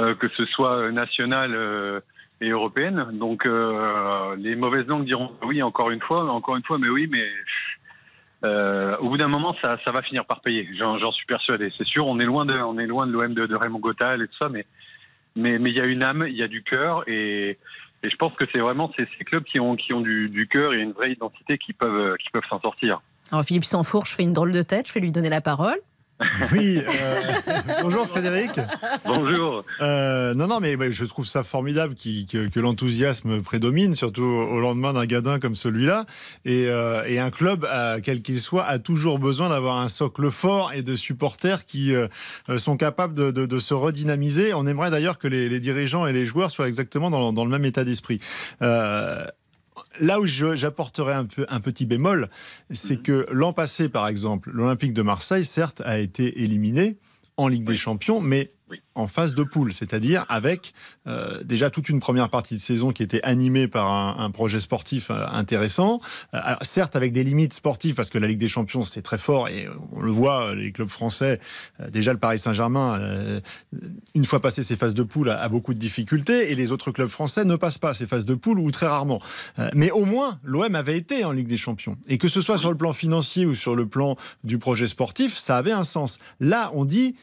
euh 0.00 0.14
que 0.14 0.28
ce 0.30 0.46
soit 0.46 0.90
nationales, 0.92 1.54
euh, 1.54 2.00
et 2.40 2.50
européenne. 2.50 3.06
Donc 3.12 3.46
les 4.38 4.56
mauvaises 4.56 4.86
langues 4.86 5.06
diront 5.06 5.32
oui 5.42 5.62
encore 5.62 5.90
une 5.90 6.02
fois, 6.02 6.30
encore 6.30 6.56
une 6.56 6.62
fois, 6.64 6.76
mais 6.76 6.90
oui, 6.90 7.08
mais 7.10 7.26
au 9.00 9.08
bout 9.08 9.16
d'un 9.16 9.28
moment, 9.28 9.56
ça, 9.62 9.78
ça, 9.86 9.90
va 9.90 10.02
finir 10.02 10.26
par 10.26 10.42
payer. 10.42 10.68
J'en 10.76 11.12
suis 11.12 11.24
persuadé. 11.24 11.72
C'est 11.78 11.86
sûr, 11.86 12.06
on 12.06 12.18
est 12.20 12.26
loin 12.26 12.44
de, 12.44 12.54
on 12.58 12.78
est 12.78 12.86
loin 12.86 13.06
de 13.06 13.12
l'OM 13.12 13.32
de, 13.32 13.56
Raymond 13.56 13.78
Gottal 13.78 14.20
et 14.20 14.28
tout 14.28 14.36
ça, 14.38 14.50
mais 14.50 14.66
mais 15.34 15.58
mais 15.58 15.70
il 15.70 15.76
y 15.76 15.80
a 15.80 15.86
une 15.86 16.02
âme, 16.02 16.26
il 16.28 16.36
y 16.36 16.42
a 16.42 16.46
du 16.46 16.62
cœur 16.62 17.04
et 17.08 17.58
et 18.02 18.10
je 18.10 18.16
pense 18.16 18.32
que 18.34 18.44
c'est 18.52 18.58
vraiment 18.58 18.92
ces, 18.96 19.06
clubs 19.24 19.44
qui 19.44 19.60
ont, 19.60 19.76
qui 19.76 19.92
ont 19.92 20.00
du, 20.00 20.48
cœur 20.50 20.74
et 20.74 20.78
une 20.78 20.92
vraie 20.92 21.12
identité 21.12 21.58
qui 21.58 21.72
peuvent, 21.72 22.16
qui 22.18 22.30
peuvent 22.30 22.46
s'en 22.48 22.60
sortir. 22.60 23.00
Alors 23.32 23.44
Philippe 23.44 23.64
Sanfourche 23.64 24.14
fait 24.14 24.22
une 24.22 24.32
drôle 24.32 24.52
de 24.52 24.62
tête, 24.62 24.86
je 24.88 24.94
vais 24.94 25.00
lui 25.00 25.12
donner 25.12 25.30
la 25.30 25.40
parole. 25.40 25.78
Oui, 26.52 26.78
euh, 26.78 27.22
bonjour 27.82 28.06
Frédéric. 28.06 28.52
Bonjour. 29.04 29.64
Euh, 29.82 30.32
non, 30.34 30.46
non, 30.46 30.60
mais 30.60 30.76
je 30.90 31.04
trouve 31.04 31.26
ça 31.26 31.42
formidable 31.42 31.94
que, 31.94 32.48
que 32.48 32.60
l'enthousiasme 32.60 33.42
prédomine, 33.42 33.94
surtout 33.94 34.22
au 34.22 34.58
lendemain 34.60 34.94
d'un 34.94 35.04
gadin 35.04 35.38
comme 35.38 35.56
celui-là. 35.56 36.06
Et, 36.44 36.66
euh, 36.68 37.04
et, 37.06 37.18
un 37.18 37.30
club, 37.30 37.66
quel 38.02 38.22
qu'il 38.22 38.40
soit, 38.40 38.64
a 38.64 38.78
toujours 38.78 39.18
besoin 39.18 39.50
d'avoir 39.50 39.76
un 39.76 39.88
socle 39.88 40.30
fort 40.30 40.72
et 40.72 40.82
de 40.82 40.96
supporters 40.96 41.64
qui 41.64 41.92
sont 42.56 42.76
capables 42.76 43.14
de, 43.14 43.30
de, 43.30 43.44
de, 43.46 43.58
se 43.58 43.74
redynamiser. 43.74 44.54
On 44.54 44.66
aimerait 44.66 44.90
d'ailleurs 44.90 45.18
que 45.18 45.28
les, 45.28 45.48
les, 45.48 45.60
dirigeants 45.60 46.06
et 46.06 46.12
les 46.12 46.24
joueurs 46.24 46.50
soient 46.50 46.68
exactement 46.68 47.10
dans, 47.10 47.32
dans 47.32 47.44
le 47.44 47.50
même 47.50 47.64
état 47.64 47.84
d'esprit 47.84 48.20
là 50.00 50.20
où 50.20 50.26
j'apporterai 50.26 51.12
un, 51.12 51.24
peu, 51.24 51.46
un 51.48 51.60
petit 51.60 51.86
bémol, 51.86 52.28
c'est 52.70 52.96
mhm. 52.96 53.02
que 53.02 53.26
l'an 53.30 53.52
passé, 53.52 53.88
par 53.88 54.08
exemple, 54.08 54.50
l'Olympique 54.52 54.92
de 54.92 55.02
Marseille, 55.02 55.44
certes, 55.44 55.82
a 55.84 55.98
été 55.98 56.42
éliminé 56.42 56.96
en 57.36 57.48
Ligue 57.48 57.64
des 57.64 57.76
Champions, 57.76 58.20
mais 58.20 58.48
en 58.94 59.06
phase 59.06 59.34
de 59.34 59.44
poule, 59.44 59.72
c'est-à-dire 59.72 60.24
avec 60.28 60.72
euh, 61.06 61.42
déjà 61.44 61.70
toute 61.70 61.88
une 61.88 62.00
première 62.00 62.30
partie 62.30 62.54
de 62.54 62.60
saison 62.60 62.92
qui 62.92 63.02
était 63.02 63.22
animée 63.22 63.68
par 63.68 63.88
un, 64.20 64.30
projet 64.30 64.58
sportif 64.58 65.10
euh, 65.10 65.24
intéressant. 65.28 66.00
Euh, 66.34 66.40
alors, 66.42 66.58
certes, 66.62 66.96
avec 66.96 67.12
des 67.12 67.22
limites 67.22 67.54
sportives, 67.54 67.94
parce 67.94 68.10
que 68.10 68.18
la 68.18 68.26
Ligue 68.26 68.38
des 68.38 68.48
Champions, 68.48 68.82
c'est 68.82 69.02
très 69.02 69.18
fort, 69.18 69.48
et 69.48 69.68
on 69.92 70.00
le 70.00 70.10
voit, 70.10 70.54
les 70.54 70.72
clubs 70.72 70.88
français, 70.88 71.40
déjà 71.90 72.12
le 72.12 72.18
Paris 72.18 72.38
Saint-Germain, 72.38 73.40
une 74.14 74.24
fois 74.24 74.40
passé 74.40 74.62
ces 74.62 74.76
phases 74.76 74.94
de 74.94 75.02
poule, 75.02 75.30
a, 75.30 75.40
a, 75.40 75.48
beaucoup 75.48 75.74
de 75.74 75.78
difficultés, 75.78 76.50
et 76.50 76.54
les 76.54 76.72
autres 76.72 76.90
clubs 76.90 77.08
français 77.08 77.44
ne 77.44 77.56
passent 77.56 77.78
pas 77.78 77.94
ces 77.94 78.06
phases 78.06 78.24
de 78.24 78.34
poule, 78.34 78.58
ou 78.58 78.70
très 78.70 78.86
rarement. 78.86 79.20
mais 79.74 79.90
au 79.90 80.04
moins, 80.04 80.38
l'OM 80.42 80.74
avait 80.74 80.96
été 80.96 81.24
en 81.24 81.32
Ligue 81.32 81.48
des 81.48 81.56
Champions. 81.56 81.96
Et 82.08 82.18
que 82.18 82.28
ce 82.28 82.40
soit 82.40 82.58
sur 82.58 82.70
le 82.70 82.76
plan 82.76 82.92
financier 82.92 83.46
ou 83.46 83.54
sur 83.54 83.76
le 83.76 83.86
plan 83.86 84.16
du 84.44 84.58
projet 84.58 84.86
sportif, 84.86 85.36
ça 85.36 85.56
avait 85.56 85.72
un 85.72 85.84
sens. 85.84 86.18
Là, 86.40 86.70
on 86.74 86.84
dit 86.84 87.14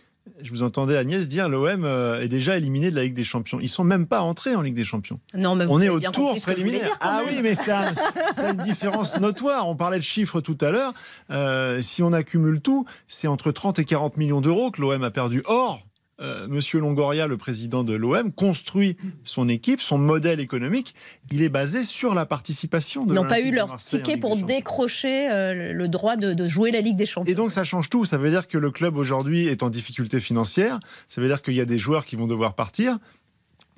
je 0.41 0.49
vous 0.51 0.63
entendais 0.63 0.97
Agnès 0.97 1.27
dire 1.27 1.49
l'OM 1.49 1.83
euh, 1.83 2.21
est 2.21 2.27
déjà 2.27 2.57
éliminé 2.57 2.91
de 2.91 2.95
la 2.95 3.03
Ligue 3.03 3.13
des 3.13 3.23
Champions. 3.23 3.59
Ils 3.61 3.69
sont 3.69 3.83
même 3.83 4.07
pas 4.07 4.21
entrés 4.21 4.55
en 4.55 4.61
Ligue 4.61 4.75
des 4.75 4.85
Champions. 4.85 5.17
Non, 5.33 5.55
mais 5.55 5.65
on 5.67 5.81
est 5.81 5.89
au 5.89 5.99
tour 5.99 6.35
préliminaire. 6.41 6.97
Ah 7.01 7.21
oui, 7.27 7.39
mais 7.41 7.55
c'est 7.55 7.71
une 7.71 8.63
différence 8.63 9.19
notoire. 9.19 9.67
On 9.67 9.75
parlait 9.75 9.99
de 9.99 10.03
chiffres 10.03 10.41
tout 10.41 10.57
à 10.61 10.71
l'heure. 10.71 10.93
Euh, 11.31 11.81
si 11.81 12.03
on 12.03 12.13
accumule 12.13 12.61
tout, 12.61 12.85
c'est 13.07 13.27
entre 13.27 13.51
30 13.51 13.79
et 13.79 13.85
40 13.85 14.17
millions 14.17 14.41
d'euros 14.41 14.71
que 14.71 14.81
l'OM 14.81 15.03
a 15.03 15.11
perdu. 15.11 15.43
Or, 15.45 15.81
euh, 16.23 16.47
Monsieur 16.47 16.79
Longoria, 16.79 17.27
le 17.27 17.35
président 17.35 17.83
de 17.83 17.93
l'OM, 17.93 18.31
construit 18.31 18.95
son 19.25 19.49
équipe, 19.49 19.81
son 19.81 19.97
modèle 19.97 20.39
économique. 20.39 20.95
Il 21.31 21.41
est 21.41 21.49
basé 21.49 21.83
sur 21.83 22.15
la 22.15 22.25
participation 22.25 23.05
de. 23.05 23.11
Ils 23.11 23.15
n'ont 23.15 23.27
pas 23.27 23.41
eu 23.41 23.51
leur 23.51 23.75
ticket 23.77 24.15
pour 24.15 24.37
décrocher 24.37 25.29
euh, 25.29 25.73
le 25.73 25.87
droit 25.89 26.15
de, 26.15 26.47
jouer 26.47 26.71
la 26.71 26.79
Ligue 26.79 26.95
des 26.95 27.05
Champions. 27.05 27.31
Et 27.31 27.35
donc 27.35 27.51
ça 27.51 27.63
change 27.63 27.89
tout. 27.89 28.05
Ça 28.05 28.17
veut 28.17 28.29
dire 28.29 28.47
que 28.47 28.57
le 28.57 28.71
club 28.71 28.95
aujourd'hui 28.95 29.47
est 29.47 29.63
en 29.63 29.69
difficulté 29.69 30.21
financière. 30.21 30.79
Ça 31.07 31.19
veut 31.19 31.27
dire 31.27 31.41
qu'il 31.41 31.55
y 31.55 31.61
a 31.61 31.65
des 31.65 31.79
joueurs 31.79 32.05
qui 32.05 32.15
vont 32.15 32.27
devoir 32.27 32.53
partir. 32.53 32.99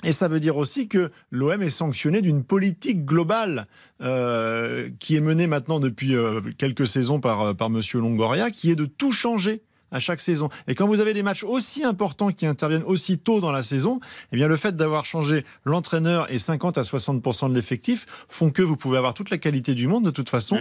Et 0.04 0.12
ça 0.12 0.28
veut 0.28 0.40
dire 0.40 0.58
aussi 0.58 0.88
que 0.88 1.12
l'OM 1.32 1.64
est 1.64 1.70
sanctionné 1.70 2.22
d'une 2.22 2.44
politique 2.44 3.06
globale 3.06 3.66
euh, 4.02 4.90
qui 5.00 5.16
est 5.16 5.22
menée 5.22 5.48
maintenant 5.48 5.80
depuis 5.80 6.14
quelques 6.60 6.88
saisons 6.88 7.20
par, 7.20 7.56
par 7.56 7.68
M. 7.68 7.82
Longoria, 7.96 8.52
qui 8.52 8.70
est 8.70 8.76
de 8.76 8.86
tout 8.86 9.12
changer 9.12 9.64
à 9.92 10.00
chaque 10.00 10.20
saison. 10.20 10.50
Et 10.68 10.76
quand 10.76 10.88
vous 10.88 11.00
avez 11.00 11.14
des 11.14 11.24
matchs 11.24 11.44
aussi 11.44 11.84
importants 11.84 12.32
qui 12.32 12.46
interviennent 12.46 12.84
aussi 12.84 13.18
tôt 13.18 13.40
dans 13.40 13.52
la 13.52 13.64
saison, 13.64 14.00
eh 14.32 14.36
bien 14.36 14.48
le 14.48 14.58
fait 14.58 14.76
d'avoir 14.76 15.06
changé 15.06 15.46
l'entraîneur 15.64 16.32
et 16.32 16.40
50 16.40 16.78
à 16.78 16.82
60% 16.82 17.50
de 17.50 17.56
l'effectif 17.56 18.06
font 18.28 18.50
que 18.50 18.62
vous 18.62 18.78
pouvez 18.78 18.98
avoir 18.98 19.14
toute 19.14 19.30
la 19.30 19.38
qualité 19.38 19.74
du 19.74 19.88
monde. 19.88 20.06
De 20.06 20.12
toute 20.12 20.30
façon, 20.30 20.60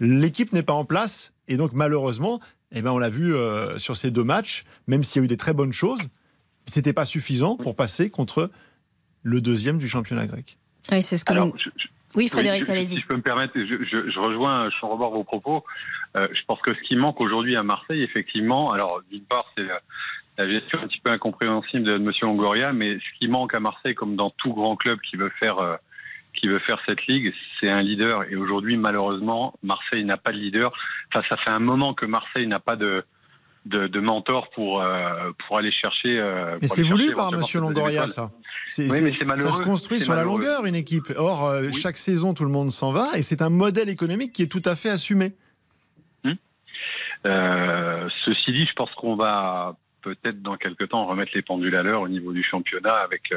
l'équipe 0.00 0.52
n'est 0.52 0.62
pas 0.62 0.72
en 0.72 0.84
place 0.84 1.32
et 1.48 1.56
donc 1.56 1.72
malheureusement, 1.72 2.40
eh 2.72 2.82
bien 2.82 2.92
on 2.92 2.98
l'a 2.98 3.10
vu 3.10 3.34
euh, 3.34 3.78
sur 3.78 3.96
ces 3.96 4.10
deux 4.10 4.24
matchs, 4.24 4.64
même 4.86 5.02
s'il 5.02 5.20
y 5.20 5.22
a 5.22 5.24
eu 5.24 5.28
des 5.28 5.36
très 5.36 5.54
bonnes 5.54 5.72
choses, 5.72 6.00
c'était 6.66 6.92
pas 6.92 7.04
suffisant 7.04 7.56
pour 7.56 7.76
passer 7.76 8.10
contre 8.10 8.50
le 9.22 9.40
deuxième 9.40 9.78
du 9.78 9.88
championnat 9.88 10.26
grec. 10.26 10.58
Oui, 10.90 11.02
c'est 11.02 11.16
ce 11.16 11.24
que 11.24 11.34
oui, 12.16 12.28
Frédéric, 12.28 12.68
allez-y. 12.68 12.96
Si 12.96 12.98
je 12.98 13.06
peux 13.06 13.16
me 13.16 13.22
permettre, 13.22 13.52
je, 13.54 13.84
je, 13.84 14.10
je 14.10 14.18
rejoins, 14.18 14.70
je 14.70 14.86
rebord 14.86 15.12
vos 15.12 15.24
propos. 15.24 15.64
Euh, 16.16 16.26
je 16.32 16.40
pense 16.46 16.60
que 16.62 16.74
ce 16.74 16.80
qui 16.80 16.96
manque 16.96 17.20
aujourd'hui 17.20 17.56
à 17.56 17.62
Marseille, 17.62 18.02
effectivement, 18.02 18.72
alors 18.72 19.02
d'une 19.10 19.24
part, 19.24 19.44
c'est 19.56 19.64
la, 20.38 20.48
gestion 20.48 20.80
un 20.82 20.86
petit 20.86 21.00
peu 21.00 21.10
incompréhensible 21.10 21.84
de 21.84 21.94
M. 21.94 22.10
Longoria, 22.22 22.72
mais 22.72 22.94
ce 22.94 23.18
qui 23.18 23.28
manque 23.28 23.54
à 23.54 23.60
Marseille, 23.60 23.94
comme 23.94 24.16
dans 24.16 24.30
tout 24.30 24.52
grand 24.52 24.76
club 24.76 24.98
qui 25.00 25.16
veut 25.16 25.32
faire, 25.38 25.58
euh, 25.58 25.76
qui 26.34 26.48
veut 26.48 26.58
faire 26.58 26.78
cette 26.88 27.06
ligue, 27.06 27.34
c'est 27.60 27.70
un 27.70 27.82
leader. 27.82 28.24
Et 28.30 28.36
aujourd'hui, 28.36 28.76
malheureusement, 28.76 29.54
Marseille 29.62 30.04
n'a 30.04 30.16
pas 30.16 30.32
de 30.32 30.38
leader. 30.38 30.72
Enfin, 31.12 31.24
ça 31.30 31.36
fait 31.38 31.50
un 31.50 31.58
moment 31.58 31.94
que 31.94 32.06
Marseille 32.06 32.46
n'a 32.46 32.60
pas 32.60 32.76
de, 32.76 33.04
de, 33.66 33.88
de 33.88 34.00
mentor 34.00 34.48
pour, 34.50 34.80
euh, 34.80 35.32
pour 35.46 35.58
aller 35.58 35.72
chercher. 35.72 36.18
Euh, 36.18 36.56
mais 36.62 36.68
c'est 36.68 36.82
voulu 36.82 37.12
par 37.14 37.34
M. 37.34 37.42
Longoria, 37.54 38.06
ça. 38.06 38.30
C'est, 38.68 38.90
oui, 38.90 39.16
ça 39.38 39.52
se 39.52 39.62
construit 39.62 40.00
sur 40.00 40.14
la 40.14 40.24
longueur, 40.24 40.66
une 40.66 40.74
équipe. 40.74 41.12
Or, 41.16 41.46
euh, 41.46 41.70
chaque 41.70 41.96
saison, 41.96 42.34
tout 42.34 42.44
le 42.44 42.50
monde 42.50 42.70
s'en 42.70 42.92
va, 42.92 43.16
et 43.16 43.22
c'est 43.22 43.42
un 43.42 43.50
modèle 43.50 43.88
économique 43.88 44.32
qui 44.32 44.42
est 44.42 44.50
tout 44.50 44.62
à 44.64 44.74
fait 44.74 44.90
assumé. 44.90 45.32
Hum. 46.24 46.36
Euh, 47.26 48.08
ceci 48.24 48.52
dit, 48.52 48.66
je 48.66 48.72
pense 48.74 48.90
qu'on 48.94 49.16
va 49.16 49.76
peut-être 50.02 50.42
dans 50.42 50.56
quelques 50.56 50.88
temps 50.88 51.04
remettre 51.06 51.32
les 51.34 51.42
pendules 51.42 51.74
à 51.76 51.82
l'heure 51.82 52.02
au 52.02 52.08
niveau 52.08 52.32
du 52.32 52.44
championnat 52.44 52.94
avec 52.94 53.32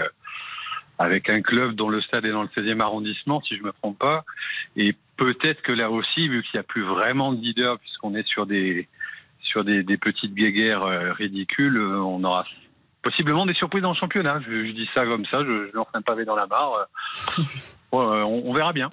avec 1.00 1.32
un 1.32 1.42
club 1.42 1.76
dont 1.76 1.88
le 1.88 2.02
stade 2.02 2.26
est 2.26 2.32
dans 2.32 2.44
le 2.44 2.50
16e 2.50 2.82
arrondissement, 2.82 3.42
si 3.42 3.56
je 3.56 3.64
me 3.64 3.72
trompe 3.72 3.98
pas, 3.98 4.26
et 4.76 4.94
peut-être 5.16 5.62
que 5.62 5.72
là 5.72 5.90
aussi, 5.90 6.28
vu 6.28 6.44
qu'il 6.44 6.52
n'y 6.56 6.60
a 6.60 6.64
plus 6.64 6.84
vraiment 6.84 7.32
de 7.32 7.42
leader, 7.42 7.80
puisqu'on 7.80 8.16
est 8.16 8.28
sur 8.28 8.46
des 8.46 8.88
sur 9.50 9.66
des, 9.66 9.84
des 9.84 9.98
petites 9.98 10.34
guéguerres 10.34 10.84
ridicules, 11.18 11.82
on 11.82 12.24
aura 12.24 12.46
possiblement 13.02 13.46
des 13.46 13.54
surprises 13.54 13.82
dans 13.82 13.92
le 13.92 13.98
championnat. 13.98 14.40
Je, 14.48 14.72
dis 14.72 14.90
ça 14.96 15.06
comme 15.06 15.26
ça, 15.26 15.40
je, 15.40 15.68
je 15.68 15.76
lance 15.76 15.88
un 15.94 16.02
pavé 16.02 16.26
dans 16.26 16.36
la 16.36 16.48
mare. 16.48 16.88
Euh, 17.92 18.24
on, 18.24 18.54
verra 18.54 18.72
bien. 18.72 18.92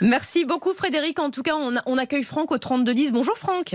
Merci 0.00 0.44
beaucoup 0.44 0.72
Frédéric. 0.72 1.18
En 1.18 1.32
tout 1.32 1.42
cas, 1.42 1.56
on, 1.56 1.74
on 1.84 1.98
accueille 1.98 2.22
Franck 2.22 2.52
au 2.52 2.58
3210. 2.58 3.10
Bonjour 3.10 3.36
Franck. 3.36 3.74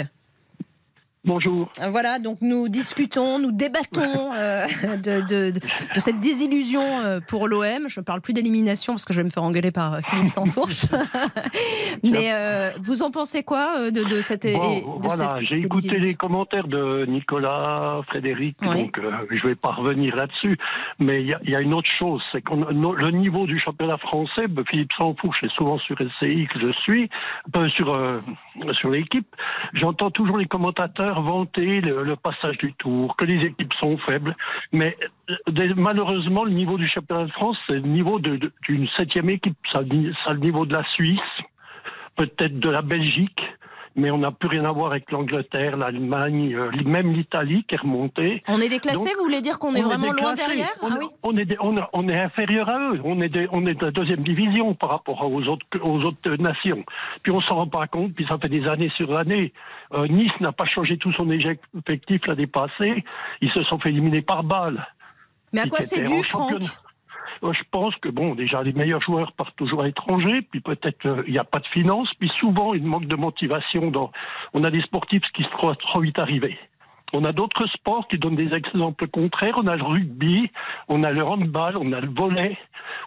Bonjour. 1.24 1.70
Voilà, 1.92 2.18
donc 2.18 2.40
nous 2.42 2.68
discutons, 2.68 3.38
nous 3.38 3.51
débattons 3.51 4.34
euh, 4.34 4.66
de, 4.98 5.22
de, 5.22 5.51
de, 5.51 6.00
cette 6.00 6.20
désillusion 6.20 6.82
euh, 6.82 7.20
pour 7.20 7.48
l'OM. 7.48 7.88
Je 7.88 8.00
ne 8.00 8.04
parle 8.04 8.22
plus 8.22 8.34
d'élimination 8.34 8.94
parce 8.94 9.06
que 9.06 9.13
je 9.13 9.20
vais 9.20 9.25
me 9.25 9.30
faire 9.30 9.44
engueuler 9.44 9.70
par 9.70 9.94
euh, 9.94 10.00
Philippe 10.01 10.30
Sansfourche. 10.32 10.88
Mais 12.01 12.32
vous 12.82 13.04
en 13.04 13.12
pensez 13.12 13.44
quoi 13.44 13.92
de, 13.92 14.22
cette. 14.22 14.51
Bon, 14.51 15.00
voilà, 15.04 15.40
j'ai 15.44 15.60
écouté 15.60 16.00
les 16.00 16.16
commentaires 16.16 16.68
de 16.68 17.06
Nicolas, 17.08 18.01
Frédéric, 18.08 18.60
donc 18.60 19.00
je 19.30 19.36
ne 19.36 19.50
vais 19.50 19.56
pas 19.56 19.74
revenir 19.74 20.16
là-dessus. 20.16 20.58
Mais 20.98 21.22
il 21.22 21.38
y, 21.44 21.51
y, 21.51 21.56
a 21.56 21.62
une 21.62 21.75
autre 21.75 21.90
chose, 22.00 22.24
c'est 22.32 22.42
que 22.42 22.54
le 22.54 23.12
niveau 23.12 23.46
du 23.46 23.60
championnat 23.60 23.98
français, 23.98 24.48
ben, 24.48 24.63
Philippe 24.68 24.92
Sansfourche 24.98 25.44
est 25.44 25.54
souvent 25.56 25.78
sur 25.78 25.98
SCI 25.98 26.48
que 26.51 26.60
je 26.60 26.72
suis, 26.82 27.10
sur, 27.75 28.20
sur 28.74 28.90
l'équipe. 28.90 29.28
J'entends 29.74 30.10
toujours 30.10 30.40
les 30.40 30.48
commentateurs 30.48 31.11
vanter 31.20 31.82
le, 31.82 32.15
passage 32.15 32.58
du 32.58 32.74
tour, 32.74 33.15
que 33.15 33.25
les 33.25 33.46
équipes 33.46 33.74
sont 33.82 33.98
faibles. 33.98 34.36
Mais 34.72 34.96
euh, 35.30 35.74
malheureusement, 35.75 36.44
le 36.44 36.51
niveau 36.51 36.77
du 36.77 36.88
championnat 36.88 37.25
de 37.25 37.32
France, 37.32 37.58
c'est 37.68 37.75
le 37.75 37.82
niveau 37.82 38.20
d'une 38.20 38.88
septième 38.98 39.30
équipe. 39.30 39.58
Ça, 39.72 39.82
le 39.82 40.39
niveau 40.39 40.65
de 40.65 40.74
la 40.74 40.84
Suisse, 40.94 41.20
peut-être 42.15 42.60
de 42.60 42.70
la 42.70 42.82
Belgique 42.82 43.41
mais 43.95 44.12
on 44.12 44.17
n'a 44.17 44.31
plus 44.31 44.48
rien 44.48 44.65
à 44.65 44.71
voir 44.71 44.91
avec 44.91 45.12
l'Angleterre, 45.12 45.77
l'Allemagne, 45.77 46.55
euh, 46.55 46.71
même 46.86 47.12
l'Italie 47.12 47.65
qui 47.67 47.75
est 47.75 47.79
remontée. 47.79 48.41
On 48.48 48.60
est 48.60 48.69
déclassé, 48.69 49.13
vous 49.17 49.24
voulez 49.24 49.41
dire 49.41 49.60
qu'on 49.60 49.74
est, 49.74 49.81
vraiment 49.81 50.12
loin 50.12 50.33
derrière? 50.33 50.71
On, 50.81 50.91
ah 50.91 50.98
oui. 51.00 51.07
on, 51.24 51.38
est, 51.38 51.57
on, 51.93 52.10
est 52.10 52.19
inférieur 52.19 52.69
à 52.69 52.79
eux, 52.79 53.01
on 53.03 53.19
est, 53.21 53.48
on 53.51 53.65
est 53.65 53.74
de 53.74 53.86
la 53.86 53.91
deuxième 53.91 54.24
division 54.24 54.74
par 54.74 54.91
rapport 54.91 55.29
aux 55.29 55.43
autres, 55.43 55.65
aux 55.81 56.05
autres 56.05 56.36
nations. 56.36 56.83
Puis 57.24 57.31
on 57.31 57.41
s'en 57.41 57.55
rend 57.55 57.67
pas 57.67 57.88
compte, 57.88 58.13
puis 58.13 58.25
ça 58.27 58.38
fait 58.38 58.50
des 58.50 58.67
années 58.67 58.91
sur 58.95 59.17
années. 59.17 59.53
Euh, 59.93 60.07
nice 60.07 60.31
n'a 60.39 60.51
pas 60.51 60.65
changé 60.65 60.98
tout 60.98 61.12
son 61.13 61.29
effectif 61.31 62.25
l'année 62.27 62.48
passée, 62.48 63.03
ils 63.41 63.51
se 63.51 63.63
sont 63.63 63.79
fait 63.79 63.89
éliminer 63.89 64.21
par 64.21 64.43
balle. 64.43 64.88
Mais 65.53 65.62
à 65.62 65.67
quoi 65.67 65.81
c'est 65.81 66.01
dû, 66.01 66.24
Franck? 66.24 66.62
Je 67.43 67.63
pense 67.71 67.95
que 67.98 68.10
bon, 68.10 68.36
déjà 68.36 68.62
les 68.62 68.74
meilleurs 68.74 69.01
joueurs 69.01 69.31
partent 69.33 69.55
toujours 69.55 69.81
à 69.81 69.86
l'étranger, 69.86 70.41
puis 70.51 70.62
peut-être 70.62 71.05
euh, 71.05 71.24
il 71.25 71.33
n'y 71.33 71.39
a 71.39 71.43
pas 71.43 71.60
de 71.60 71.67
finances, 71.67 72.10
puis 72.19 72.31
souvent 72.39 72.74
il 72.74 72.83
manque 72.83 73.07
de 73.07 73.15
motivation. 73.15 73.89
Dans... 73.89 74.12
On 74.53 74.63
a 74.63 74.69
des 74.69 74.81
sportifs 74.81 75.24
qui 75.33 75.43
se 75.43 75.50
croient 75.50 75.75
trop 75.75 76.01
vite 76.01 76.19
arrivés. 76.19 76.57
On 77.13 77.25
a 77.25 77.33
d'autres 77.33 77.67
sports 77.67 78.07
qui 78.07 78.17
donnent 78.17 78.36
des 78.36 78.55
exemples 78.55 79.07
contraires. 79.07 79.55
On 79.57 79.67
a 79.67 79.75
le 79.75 79.83
rugby, 79.83 80.50
on 80.88 81.03
a 81.03 81.12
le 81.12 81.24
handball, 81.24 81.75
on 81.77 81.91
a 81.91 82.00
le 82.00 82.10
volet, 82.10 82.57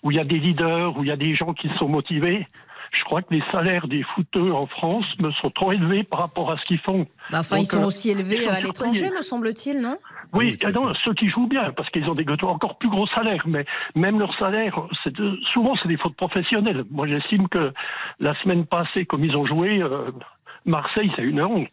où 0.02 0.10
il 0.10 0.18
y 0.18 0.20
a 0.20 0.24
des 0.24 0.38
leaders, 0.38 0.98
où 0.98 1.04
il 1.04 1.08
y 1.08 1.12
a 1.12 1.16
des 1.16 1.34
gens 1.34 1.54
qui 1.54 1.70
sont 1.78 1.88
motivés. 1.88 2.46
Je 2.92 3.02
crois 3.04 3.22
que 3.22 3.34
les 3.34 3.42
salaires 3.50 3.88
des 3.88 4.02
footeux 4.14 4.52
en 4.52 4.66
France 4.66 5.06
me 5.18 5.32
sont 5.32 5.50
trop 5.50 5.72
élevés 5.72 6.04
par 6.04 6.20
rapport 6.20 6.52
à 6.52 6.58
ce 6.58 6.64
qu'ils 6.66 6.78
font. 6.78 7.06
Bah, 7.30 7.38
enfin, 7.40 7.58
ils 7.58 7.66
sont 7.66 7.82
euh, 7.82 7.86
aussi 7.86 8.10
élevés 8.10 8.46
à 8.46 8.60
l'étranger, 8.60 9.10
me 9.10 9.22
semble-t-il, 9.22 9.80
non? 9.80 9.98
Oui, 10.34 10.56
non, 10.74 10.92
ceux 11.04 11.14
qui 11.14 11.28
jouent 11.28 11.46
bien, 11.46 11.72
parce 11.72 11.88
qu'ils 11.90 12.08
ont 12.10 12.14
des 12.14 12.24
encore 12.42 12.78
plus 12.78 12.88
gros 12.88 13.06
salaires, 13.08 13.42
mais 13.46 13.64
même 13.94 14.18
leur 14.18 14.36
salaire, 14.38 14.74
souvent 15.52 15.74
c'est 15.80 15.88
des 15.88 15.96
fautes 15.96 16.16
professionnelles. 16.16 16.84
Moi 16.90 17.06
j'estime 17.06 17.48
que 17.48 17.72
la 18.18 18.34
semaine 18.42 18.66
passée, 18.66 19.06
comme 19.06 19.24
ils 19.24 19.36
ont 19.36 19.46
joué, 19.46 19.80
euh, 19.82 20.10
Marseille 20.64 21.10
c'est 21.16 21.22
une 21.22 21.42
honte. 21.42 21.68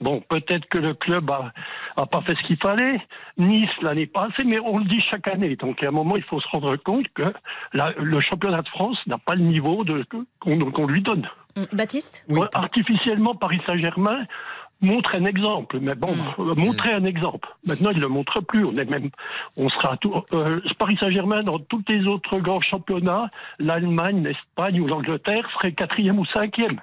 Bon, 0.00 0.20
peut-être 0.28 0.66
que 0.66 0.78
le 0.78 0.94
club 0.94 1.30
a, 1.30 1.52
a 1.96 2.06
pas 2.06 2.20
fait 2.20 2.34
ce 2.34 2.42
qu'il 2.42 2.56
fallait. 2.56 3.00
Nice 3.38 3.70
l'année 3.80 4.06
passée, 4.06 4.44
mais 4.44 4.58
on 4.58 4.78
le 4.78 4.84
dit 4.84 5.00
chaque 5.10 5.28
année. 5.28 5.56
Donc 5.56 5.82
à 5.84 5.88
un 5.88 5.92
moment, 5.92 6.16
il 6.16 6.24
faut 6.24 6.40
se 6.40 6.48
rendre 6.48 6.76
compte 6.76 7.06
que 7.14 7.32
le 7.72 8.20
championnat 8.20 8.62
de 8.62 8.68
France 8.68 8.98
n'a 9.06 9.18
pas 9.18 9.34
le 9.34 9.42
niveau 9.42 9.84
qu'on 10.40 10.86
lui 10.86 11.00
donne. 11.00 11.28
Hum, 11.56 11.66
Baptiste? 11.72 12.26
Artificiellement, 12.54 13.34
Paris 13.36 13.60
Saint-Germain 13.66 14.26
montre 14.80 15.16
un 15.16 15.24
exemple, 15.24 15.78
mais 15.80 15.94
bon, 15.94 16.12
hum. 16.12 16.50
euh, 16.50 16.54
montrer 16.54 16.92
un 16.92 17.04
exemple. 17.04 17.48
Maintenant, 17.66 17.90
il 17.90 17.98
ne 17.98 18.02
le 18.02 18.08
montre 18.08 18.40
plus. 18.40 18.64
On 18.64 18.76
est 18.76 18.84
même, 18.84 19.10
on 19.58 19.68
sera 19.68 19.96
tout. 19.96 20.14
Euh, 20.32 20.60
Paris 20.78 20.96
Saint-Germain 21.00 21.42
dans 21.42 21.58
tous 21.58 21.82
les 21.88 22.06
autres 22.06 22.38
grands 22.38 22.60
championnats, 22.60 23.30
l'Allemagne, 23.58 24.22
l'Espagne 24.22 24.80
ou 24.80 24.86
l'Angleterre 24.86 25.48
serait 25.54 25.72
quatrième 25.72 26.18
ou 26.18 26.26
cinquième, 26.26 26.80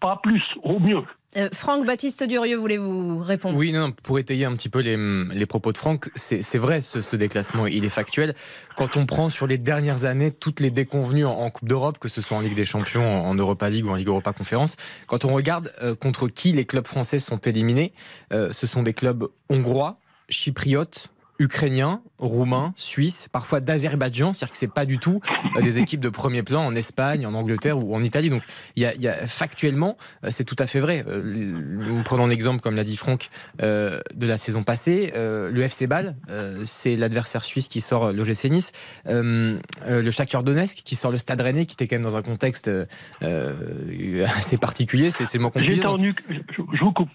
pas 0.00 0.18
plus, 0.22 0.44
au 0.62 0.78
mieux. 0.78 1.04
Euh, 1.38 1.48
Franck 1.54 1.86
Baptiste 1.86 2.24
Durieux, 2.24 2.56
voulez-vous 2.56 3.20
répondre? 3.20 3.56
Oui, 3.56 3.72
non, 3.72 3.90
pour 3.90 4.18
étayer 4.18 4.44
un 4.44 4.54
petit 4.54 4.68
peu 4.68 4.80
les, 4.80 5.46
propos 5.46 5.72
de 5.72 5.78
Franck, 5.78 6.10
c'est 6.14 6.58
vrai 6.58 6.82
ce, 6.82 7.16
déclassement, 7.16 7.66
il 7.66 7.86
est 7.86 7.90
factuel. 7.90 8.34
Quand 8.76 8.98
on 8.98 9.06
prend 9.06 9.30
sur 9.30 9.46
les 9.46 9.56
dernières 9.56 10.04
années 10.04 10.30
toutes 10.30 10.60
les 10.60 10.70
déconvenues 10.70 11.24
en, 11.24 11.50
Coupe 11.50 11.68
d'Europe, 11.68 11.98
que 11.98 12.08
ce 12.08 12.20
soit 12.20 12.36
en 12.36 12.40
Ligue 12.40 12.54
des 12.54 12.66
Champions, 12.66 13.24
en, 13.26 13.34
Europa 13.34 13.70
League 13.70 13.86
ou 13.86 13.90
en 13.90 13.94
Ligue 13.94 14.08
Europa 14.08 14.32
Conférence, 14.34 14.76
quand 15.06 15.24
on 15.24 15.32
regarde 15.32 15.72
euh, 15.82 15.94
contre 15.94 16.28
qui 16.28 16.52
les 16.52 16.66
clubs 16.66 16.86
français 16.86 17.18
sont 17.18 17.38
éliminés, 17.38 17.94
euh, 18.32 18.52
ce 18.52 18.66
sont 18.66 18.82
des 18.82 18.92
clubs 18.92 19.26
hongrois, 19.48 19.98
chypriotes, 20.28 21.08
ukrainiens, 21.42 22.00
roumains, 22.18 22.72
suisses, 22.76 23.28
parfois 23.32 23.60
d'Azerbaïdjan, 23.60 24.32
c'est-à-dire 24.32 24.52
que 24.52 24.56
c'est 24.56 24.72
pas 24.72 24.86
du 24.86 24.98
tout 24.98 25.20
euh, 25.56 25.60
des 25.60 25.78
équipes 25.80 26.00
de 26.00 26.08
premier 26.08 26.42
plan 26.42 26.64
en 26.64 26.74
Espagne, 26.74 27.26
en 27.26 27.34
Angleterre 27.34 27.78
ou 27.78 27.94
en 27.94 28.02
Italie. 28.02 28.30
Donc, 28.30 28.42
il 28.76 28.82
y 28.82 29.08
a, 29.08 29.14
factuellement, 29.26 29.96
euh, 30.24 30.28
c'est 30.30 30.44
tout 30.44 30.56
à 30.58 30.66
fait 30.68 30.78
vrai. 30.78 31.04
Euh, 31.06 32.02
prenons 32.04 32.28
l'exemple, 32.28 32.60
comme 32.60 32.76
l'a 32.76 32.84
dit 32.84 32.96
Franck, 32.96 33.28
de 33.58 34.26
la 34.26 34.36
saison 34.36 34.62
passée. 34.62 35.12
le 35.14 35.60
FC 35.60 35.86
Bâle, 35.86 36.16
c'est 36.64 36.96
l'adversaire 36.96 37.44
suisse 37.44 37.68
qui 37.68 37.80
sort 37.80 38.12
l'OGC 38.12 38.44
Nice. 38.50 38.72
le 39.06 40.10
Shakhtar 40.10 40.42
Donetsk 40.42 40.82
qui 40.84 40.96
sort 40.96 41.10
le 41.10 41.18
Stade 41.18 41.40
Rennais, 41.40 41.66
qui 41.66 41.74
était 41.74 41.86
quand 41.86 41.96
même 41.96 42.04
dans 42.04 42.16
un 42.16 42.22
contexte 42.22 42.70
assez 43.20 44.56
particulier. 44.58 45.10
C'est 45.10 45.38
mot 45.38 45.50
J'étais 45.54 45.86
en 45.86 45.98
Je 45.98 46.84
vous 46.84 46.92
coupe. 46.92 47.08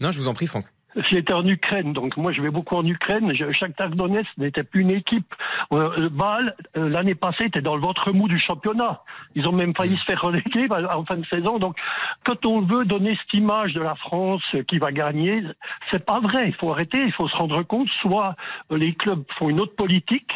Non, 0.00 0.10
je 0.10 0.18
vous 0.18 0.28
en 0.28 0.34
prie, 0.34 0.46
Franck. 0.46 0.66
J'étais 1.10 1.32
en 1.32 1.44
Ukraine, 1.46 1.92
donc 1.92 2.16
moi 2.16 2.30
je 2.32 2.40
vais 2.40 2.50
beaucoup 2.50 2.76
en 2.76 2.86
Ukraine. 2.86 3.32
Chaque 3.52 3.76
Donetsk 3.94 4.30
n'était 4.38 4.62
plus 4.62 4.82
une 4.82 4.92
équipe. 4.92 5.34
Euh, 5.72 6.08
Bâle, 6.08 6.54
euh, 6.76 6.88
l'année 6.88 7.16
passée, 7.16 7.46
était 7.46 7.60
dans 7.60 7.74
le 7.74 7.80
ventre 7.80 8.12
mou 8.12 8.28
du 8.28 8.38
championnat. 8.38 9.02
Ils 9.34 9.48
ont 9.48 9.52
même 9.52 9.74
failli 9.74 9.96
se 9.96 10.04
faire 10.04 10.20
reléguer 10.22 10.68
en 10.70 11.04
fin 11.04 11.16
de 11.16 11.26
saison. 11.26 11.58
Donc, 11.58 11.76
quand 12.24 12.46
on 12.46 12.60
veut 12.60 12.84
donner 12.84 13.18
cette 13.22 13.40
image 13.40 13.74
de 13.74 13.82
la 13.82 13.96
France 13.96 14.42
qui 14.68 14.78
va 14.78 14.92
gagner, 14.92 15.42
c'est 15.90 16.04
pas 16.04 16.20
vrai. 16.20 16.46
Il 16.46 16.54
faut 16.54 16.70
arrêter. 16.70 17.02
Il 17.02 17.12
faut 17.12 17.28
se 17.28 17.36
rendre 17.36 17.62
compte. 17.64 17.88
Soit 18.00 18.36
les 18.70 18.94
clubs 18.94 19.24
font 19.38 19.48
une 19.48 19.60
autre 19.60 19.74
politique. 19.74 20.32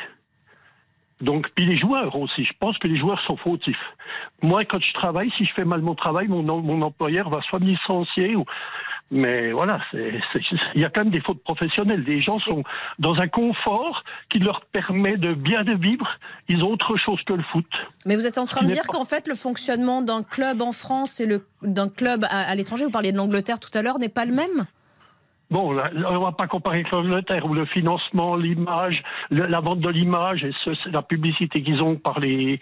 Donc, 1.21 1.49
puis 1.55 1.67
les 1.67 1.77
joueurs 1.77 2.17
aussi. 2.17 2.45
Je 2.45 2.53
pense 2.59 2.79
que 2.79 2.89
les 2.89 2.99
joueurs 2.99 3.21
sont 3.23 3.37
fautifs. 3.37 3.77
Moi, 4.43 4.65
quand 4.65 4.83
je 4.83 4.93
travaille, 4.93 5.31
si 5.37 5.45
je 5.45 5.53
fais 5.53 5.65
mal 5.65 5.83
mon 5.83 5.95
travail, 5.95 6.29
mon, 6.29 6.43
mon 6.43 6.83
employeur 6.83 7.29
va 7.29 7.43
soit 7.43 7.59
me 7.59 7.67
licencier 7.67 8.37
ou 8.37 8.45
mais 9.11 9.53
voilà, 9.53 9.79
il 9.95 10.81
y 10.81 10.85
a 10.85 10.91
quand 10.91 11.05
même 11.05 11.13
des 11.13 11.21
fautes 11.21 11.43
professionnelles. 11.43 12.05
Les 12.07 12.19
gens 12.19 12.39
sont 12.41 12.63
dans 12.99 13.15
un 13.15 13.29
confort 13.29 14.05
qui 14.31 14.39
leur 14.39 14.65
permet 14.67 15.17
de 15.17 15.33
bien 15.33 15.65
de 15.65 15.75
vivre. 15.75 16.07
Ils 16.49 16.63
ont 16.63 16.71
autre 16.71 16.97
chose 16.97 17.21
que 17.27 17.33
le 17.33 17.43
foot. 17.45 17.67
Mais 18.07 18.17
vous 18.17 18.27
êtes 18.27 18.39
en 18.39 18.45
train 18.45 18.63
de 18.63 18.73
dire 18.73 18.85
qu'en 18.85 19.05
fait, 19.05 19.27
le 19.27 19.35
fonctionnement 19.35 20.03
d'un 20.03 20.23
club 20.23 20.61
en 20.61 20.73
France 20.73 21.21
et 21.21 21.41
d'un 21.63 21.89
club 21.89 22.27
à 22.31 22.55
l'étranger, 22.55 22.85
vous 22.85 22.91
parliez 22.91 23.13
de 23.13 23.17
l'Angleterre 23.17 23.61
tout 23.61 23.77
à 23.77 23.83
l'heure, 23.83 23.99
n'est 23.99 24.09
pas 24.09 24.27
le 24.27 24.33
même? 24.35 24.67
Bon, 25.51 25.71
on 25.71 25.75
ne 25.75 26.25
va 26.25 26.33
pas 26.33 26.47
comparer 26.47 26.81
avec 26.81 26.91
l'Angleterre 26.93 27.47
où 27.47 27.55
le 27.55 27.65
financement, 27.65 28.37
l'image, 28.37 29.03
la 29.31 29.61
vente 29.61 29.81
de 29.81 29.89
l'image 29.89 30.45
et 30.45 30.53
la 30.93 31.01
publicité 31.01 31.63
qu'ils 31.63 31.83
ont 31.83 31.97
par 31.97 32.21
les 32.21 32.61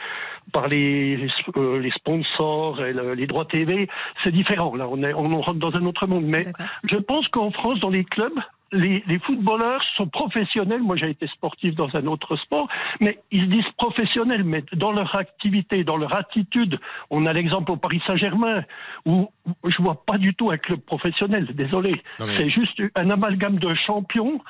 par 0.53 0.68
les, 0.68 1.29
euh, 1.57 1.81
les 1.81 1.90
sponsors 1.90 2.85
et 2.85 2.94
les 3.16 3.27
droits 3.27 3.44
TV, 3.44 3.88
c'est 4.22 4.31
différent. 4.31 4.77
Là, 4.77 4.87
on, 4.88 5.03
est, 5.03 5.12
on 5.14 5.40
rentre 5.40 5.59
dans 5.59 5.75
un 5.75 5.85
autre 5.85 6.07
monde. 6.07 6.25
Mais 6.27 6.42
je 6.88 6.96
pense 6.96 7.27
qu'en 7.29 7.51
France, 7.51 7.81
dans 7.81 7.90
les 7.90 8.05
clubs, 8.05 8.38
les, 8.72 9.18
footballeurs 9.24 9.83
sont 9.96 10.09
professionnels. 10.09 10.83
Moi, 10.83 10.96
j'ai 10.96 11.11
été 11.11 11.26
sportif 11.29 11.74
dans 11.74 11.88
un 11.94 12.07
autre 12.07 12.37
sport, 12.37 12.68
mais 13.00 13.18
ils 13.31 13.48
disent 13.48 13.70
professionnels. 13.79 14.44
Mais 14.44 14.64
dans 14.72 14.92
leur 14.92 15.16
activité, 15.16 15.85
dans 15.85 15.96
leur 15.96 16.14
attitude, 16.16 16.79
on 17.11 17.26
a 17.26 17.33
l'exemple 17.33 17.72
au 17.72 17.76
Paris 17.76 18.02
Saint-Germain 18.07 18.64
où 19.05 19.31
je 19.64 19.83
vois 19.83 20.05
pas 20.05 20.18
du 20.18 20.35
tout 20.35 20.50
un 20.50 20.59
club 20.59 20.81
professionnel. 20.81 21.46
Désolé, 21.55 22.02
c'est 22.18 22.48
juste 22.48 22.83
un 22.96 23.11
amalgame 23.11 23.59
de 23.59 23.74
champions 23.74 24.40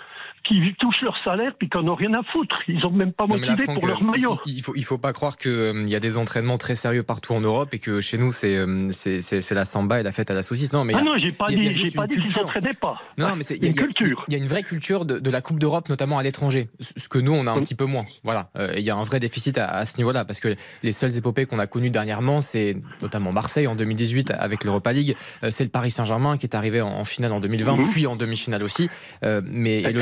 qui 0.46 0.74
touchent 0.78 1.02
leur 1.02 1.16
salaire 1.24 1.52
puis 1.58 1.68
qu'on 1.68 1.82
n'ont 1.82 1.94
rien 1.94 2.14
à 2.14 2.22
foutre. 2.22 2.60
Ils 2.68 2.78
n'ont 2.80 2.90
même 2.90 3.12
pas 3.12 3.26
motivé 3.26 3.64
pour 3.64 3.86
leur 3.86 4.02
maillot. 4.02 4.38
Il 4.46 4.62
faut, 4.62 4.74
il 4.76 4.84
faut 4.84 4.98
pas 4.98 5.12
croire 5.12 5.36
qu'il 5.36 5.50
euh, 5.50 5.84
y 5.86 5.94
a 5.94 6.00
des 6.00 6.16
entraînements 6.16 6.58
très 6.58 6.74
sérieux 6.74 7.02
partout 7.02 7.32
en 7.34 7.40
Europe 7.40 7.70
et 7.72 7.78
que 7.78 8.00
chez 8.00 8.18
nous, 8.18 8.32
c'est 8.32 8.56
euh, 8.56 8.90
c'est 8.92 9.52
la 9.52 9.64
samba 9.64 10.00
et 10.00 10.02
la 10.02 10.12
fête 10.12 10.30
à 10.30 10.34
la 10.34 10.42
saucisse. 10.42 10.72
Non, 10.72 10.84
mais 10.84 10.94
ah 10.96 11.02
non, 11.02 11.16
j'ai 11.16 11.32
pas 11.32 11.48
dit, 11.48 11.72
j'ai 11.72 11.90
pas 11.90 12.06
dit 12.06 12.20
qu'ils 12.20 12.32
s'entraînaient 12.32 12.74
pas. 12.74 13.00
Non, 13.18 13.34
mais 13.36 13.42
c'est 13.42 13.56
une 13.56 13.74
culture. 13.74 14.24
Il 14.28 14.32
y 14.32 14.36
a 14.36 14.38
une 14.38 14.48
vraie 14.48 14.62
culture 14.62 15.04
de, 15.04 15.18
de 15.18 15.30
la 15.30 15.40
Coupe 15.40 15.58
d'Europe, 15.58 15.88
notamment 15.88 16.18
à 16.18 16.22
l'étranger. 16.22 16.68
Ce 16.80 17.08
que 17.08 17.18
nous, 17.18 17.32
on 17.32 17.46
a 17.46 17.52
un 17.52 17.62
petit 17.62 17.74
peu 17.74 17.84
moins. 17.84 18.06
Voilà. 18.22 18.50
Euh, 18.56 18.74
il 18.76 18.82
y 18.82 18.90
a 18.90 18.96
un 18.96 19.04
vrai 19.04 19.20
déficit 19.20 19.58
à, 19.58 19.66
à 19.66 19.86
ce 19.86 19.96
niveau-là 19.98 20.24
parce 20.24 20.40
que 20.40 20.54
les 20.82 20.92
seules 20.92 21.16
épopées 21.16 21.46
qu'on 21.46 21.58
a 21.58 21.66
connues 21.66 21.90
dernièrement, 21.90 22.40
c'est 22.40 22.76
notamment 23.02 23.32
Marseille 23.32 23.66
en 23.66 23.74
2018 23.74 24.32
avec 24.38 24.64
l'Europa 24.64 24.92
League. 24.92 25.16
c'est 25.50 25.64
le 25.64 25.70
Paris 25.70 25.90
Saint-Germain 25.90 26.36
qui 26.36 26.46
est 26.46 26.54
arrivé 26.54 26.80
en, 26.80 27.04
finale 27.04 27.32
en 27.32 27.40
2020, 27.40 27.76
mhm. 27.76 27.82
puis 27.90 28.06
en 28.06 28.16
demi-finale 28.16 28.62
aussi. 28.62 28.88
mais 29.22 29.80
et, 29.80 29.92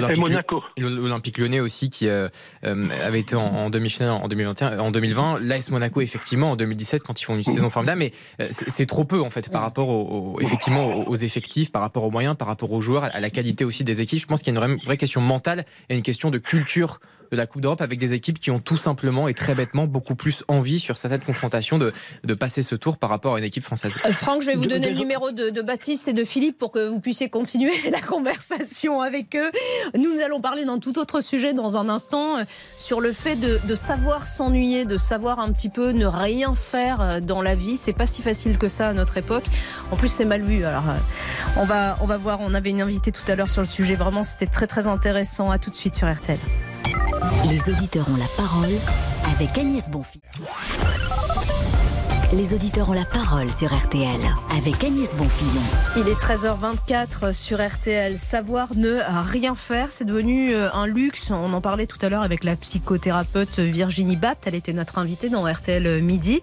l'Olympique 0.78 1.38
Lyonnais 1.38 1.60
aussi 1.60 1.90
qui 1.90 2.08
euh, 2.08 2.28
euh, 2.64 2.88
avait 3.02 3.20
été 3.20 3.36
en, 3.36 3.70
demi-finale 3.70 4.10
en 4.10 4.28
2021, 4.28 4.78
en 4.78 4.90
2020. 4.90 5.40
L'AS 5.40 5.70
Monaco 5.70 6.00
effectivement 6.00 6.52
en 6.52 6.56
2017 6.56 7.02
quand 7.02 7.20
ils 7.20 7.24
font 7.24 7.36
une 7.36 7.44
saison 7.44 7.70
formidable, 7.70 7.98
mais 7.98 8.12
euh, 8.40 8.48
c'est 8.50 8.86
trop 8.86 9.04
peu 9.04 9.20
en 9.20 9.30
fait 9.30 9.50
par 9.50 9.62
rapport 9.62 9.88
aux, 9.88 10.38
effectivement 10.40 11.08
aux 11.08 11.16
effectifs, 11.16 11.72
par 11.72 11.82
rapport 11.82 12.04
aux 12.04 12.10
moyens, 12.10 12.36
par 12.36 12.48
rapport 12.48 12.72
aux 12.72 12.80
joueurs, 12.80 13.04
à 13.04 13.20
la 13.20 13.30
qualité 13.30 13.64
aussi 13.64 13.84
des 13.84 14.00
équipes. 14.00 14.20
Je 14.20 14.26
pense 14.26 14.42
qu'il 14.42 14.54
y 14.54 14.58
a 14.58 14.64
une 14.64 14.76
vraie 14.76 14.96
question 14.96 15.20
mentale 15.20 15.64
et 15.88 15.96
une 15.96 16.02
question 16.02 16.30
de 16.30 16.38
culture 16.38 17.00
de 17.34 17.38
la 17.38 17.46
Coupe 17.46 17.60
d'Europe 17.62 17.80
avec 17.80 17.98
des 17.98 18.12
équipes 18.12 18.38
qui 18.38 18.50
ont 18.50 18.60
tout 18.60 18.76
simplement 18.76 19.28
et 19.28 19.34
très 19.34 19.54
bêtement 19.54 19.86
beaucoup 19.86 20.14
plus 20.14 20.44
envie 20.48 20.80
sur 20.80 20.96
certaines 20.96 21.20
confrontations 21.20 21.78
de, 21.78 21.92
de 22.22 22.34
passer 22.34 22.62
ce 22.62 22.74
tour 22.74 22.96
par 22.96 23.10
rapport 23.10 23.34
à 23.34 23.38
une 23.38 23.44
équipe 23.44 23.64
française. 23.64 23.96
Euh, 24.04 24.12
Franck, 24.12 24.42
je 24.42 24.46
vais 24.46 24.56
vous 24.56 24.66
donner 24.66 24.90
le 24.90 24.96
numéro 24.96 25.30
de, 25.30 25.64
Baptiste 25.64 26.08
et 26.08 26.12
de 26.12 26.24
Philippe 26.24 26.58
pour 26.58 26.70
que 26.72 26.88
vous 26.88 27.00
puissiez 27.00 27.28
continuer 27.28 27.72
la 27.90 28.00
conversation 28.00 29.00
avec 29.00 29.34
eux. 29.34 29.50
Nous, 29.98 30.20
allons 30.24 30.40
parler 30.40 30.64
d'un 30.64 30.78
tout 30.78 30.98
autre 30.98 31.20
sujet 31.20 31.54
dans 31.54 31.76
un 31.76 31.88
instant 31.88 32.36
euh, 32.36 32.44
sur 32.78 33.00
le 33.00 33.12
fait 33.12 33.36
de, 33.36 33.58
de 33.66 33.74
savoir 33.74 34.26
s'ennuyer, 34.26 34.84
de 34.84 34.98
savoir 34.98 35.40
un 35.40 35.50
petit 35.52 35.70
peu 35.70 35.90
ne 35.90 36.06
rien 36.06 36.54
faire 36.54 37.00
euh, 37.00 37.20
dans 37.20 37.42
la 37.42 37.54
vie. 37.54 37.76
C'est 37.76 37.92
pas 37.92 38.06
si 38.06 38.22
facile 38.22 38.58
que 38.58 38.68
ça 38.68 38.88
à 38.88 38.92
notre 38.92 39.16
époque. 39.16 39.44
En 39.90 39.96
plus, 39.96 40.08
c'est 40.08 40.24
mal 40.24 40.42
vu. 40.42 40.64
Alors, 40.64 40.84
on 41.56 41.64
va, 41.64 41.98
on 42.00 42.06
va 42.06 42.18
voir. 42.18 42.40
On 42.40 42.52
avait 42.54 42.70
une 42.70 42.82
invitée 42.82 43.10
tout 43.10 43.24
à 43.26 43.34
l'heure 43.34 43.50
sur 43.50 43.62
le 43.62 43.66
sujet. 43.66 43.96
Vraiment, 43.96 44.22
c'était 44.22 44.50
très 44.50 44.66
très 44.66 44.86
intéressant. 44.86 45.50
À 45.50 45.58
tout 45.58 45.70
de 45.70 45.76
suite 45.76 45.96
sur 45.96 46.12
RTL. 46.12 46.38
Les 47.48 47.72
auditeurs 47.72 48.08
ont 48.08 48.16
la 48.16 48.28
parole 48.36 48.72
avec 49.32 49.56
Agnès 49.58 49.90
Bonfils. 49.90 50.20
Les 52.32 52.52
auditeurs 52.52 52.88
ont 52.88 52.94
la 52.94 53.04
parole 53.04 53.52
sur 53.52 53.72
RTL 53.72 54.20
avec 54.50 54.82
Agnès 54.82 55.14
Bonfillon. 55.14 55.62
Il 55.96 56.08
est 56.08 56.14
13h24 56.16 57.32
sur 57.32 57.64
RTL. 57.64 58.18
Savoir 58.18 58.74
ne 58.74 58.98
rien 59.30 59.54
faire, 59.54 59.92
c'est 59.92 60.04
devenu 60.04 60.52
euh, 60.52 60.68
un 60.72 60.86
luxe. 60.86 61.30
On 61.30 61.52
en 61.52 61.60
parlait 61.60 61.86
tout 61.86 61.98
à 62.02 62.08
l'heure 62.08 62.22
avec 62.22 62.42
la 62.42 62.56
psychothérapeute 62.56 63.60
Virginie 63.60 64.16
Batt. 64.16 64.38
Elle 64.46 64.56
était 64.56 64.72
notre 64.72 64.98
invitée 64.98 65.28
dans 65.28 65.44
RTL 65.44 66.02
Midi. 66.02 66.42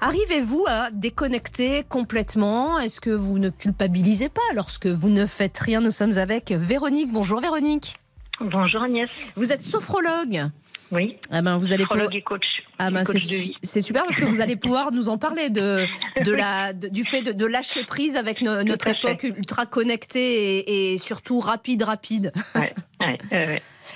Arrivez-vous 0.00 0.64
à 0.66 0.90
déconnecter 0.92 1.84
complètement? 1.88 2.78
Est-ce 2.78 3.00
que 3.00 3.10
vous 3.10 3.38
ne 3.38 3.50
culpabilisez 3.50 4.30
pas 4.30 4.40
lorsque 4.54 4.86
vous 4.86 5.10
ne 5.10 5.26
faites 5.26 5.58
rien? 5.58 5.80
Nous 5.80 5.90
sommes 5.90 6.16
avec 6.16 6.52
Véronique. 6.52 7.12
Bonjour 7.12 7.40
Véronique. 7.40 7.98
Bonjour 8.40 8.82
Agnès. 8.82 9.10
Vous 9.34 9.52
êtes 9.52 9.62
sophrologue 9.62 10.50
Oui. 10.92 11.16
Ah 11.30 11.42
ben 11.42 11.56
vous 11.56 11.72
allez 11.72 11.82
sophrologue 11.82 12.14
et 12.14 12.22
coach. 12.22 12.62
Ah 12.78 12.90
ben 12.90 13.02
c'est 13.04 13.80
super 13.80 14.04
parce 14.04 14.16
que 14.16 14.24
vous 14.24 14.40
allez 14.40 14.56
pouvoir 14.56 14.92
nous 14.92 15.08
en 15.08 15.18
parler 15.18 15.50
de, 15.50 15.84
de 16.24 16.32
la, 16.32 16.72
du 16.72 17.04
fait 17.04 17.22
de, 17.22 17.46
lâcher 17.46 17.84
prise 17.84 18.16
avec 18.16 18.42
notre 18.42 18.88
époque 18.88 19.24
ultra 19.24 19.66
connectée 19.66 20.92
et, 20.92 20.98
surtout 20.98 21.40
rapide, 21.40 21.82
rapide. 21.82 22.32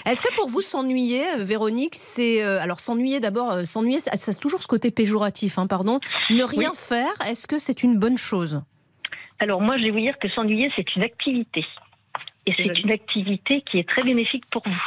Est-ce 0.05 0.21
que 0.21 0.35
pour 0.35 0.49
vous 0.49 0.63
s'ennuyer, 0.63 1.23
euh, 1.39 1.45
Véronique, 1.45 1.95
c'est 1.95 2.43
euh, 2.43 2.61
alors 2.61 2.81
s'ennuyer 2.81 3.21
d'abord, 3.21 3.53
euh, 3.53 3.65
s'ennuyer, 3.65 4.01
ça, 4.01 4.11
a 4.13 4.35
toujours 4.35 4.61
ce 4.61 4.67
côté 4.67 4.91
péjoratif, 4.91 5.59
hein, 5.59 5.67
pardon. 5.69 6.01
Ne 6.31 6.43
rien 6.43 6.73
faire, 6.75 7.13
est-ce 7.29 7.47
que 7.47 7.59
c'est 7.59 7.85
une 7.85 7.99
bonne 7.99 8.19
chose? 8.19 8.63
Alors 9.39 9.61
moi, 9.61 9.77
je 9.79 9.85
vais 9.85 9.91
vous 9.91 10.01
dire 10.01 10.19
que 10.19 10.29
s'ennuyer, 10.29 10.73
c'est 10.77 10.97
une 10.97 11.05
activité, 11.05 11.65
et 12.47 12.53
c'est 12.53 12.79
une 12.81 12.91
activité 12.91 13.63
qui 13.63 13.79
est 13.79 13.89
très 13.89 14.03
bénéfique 14.03 14.45
pour 14.51 14.63
vous. 14.67 14.83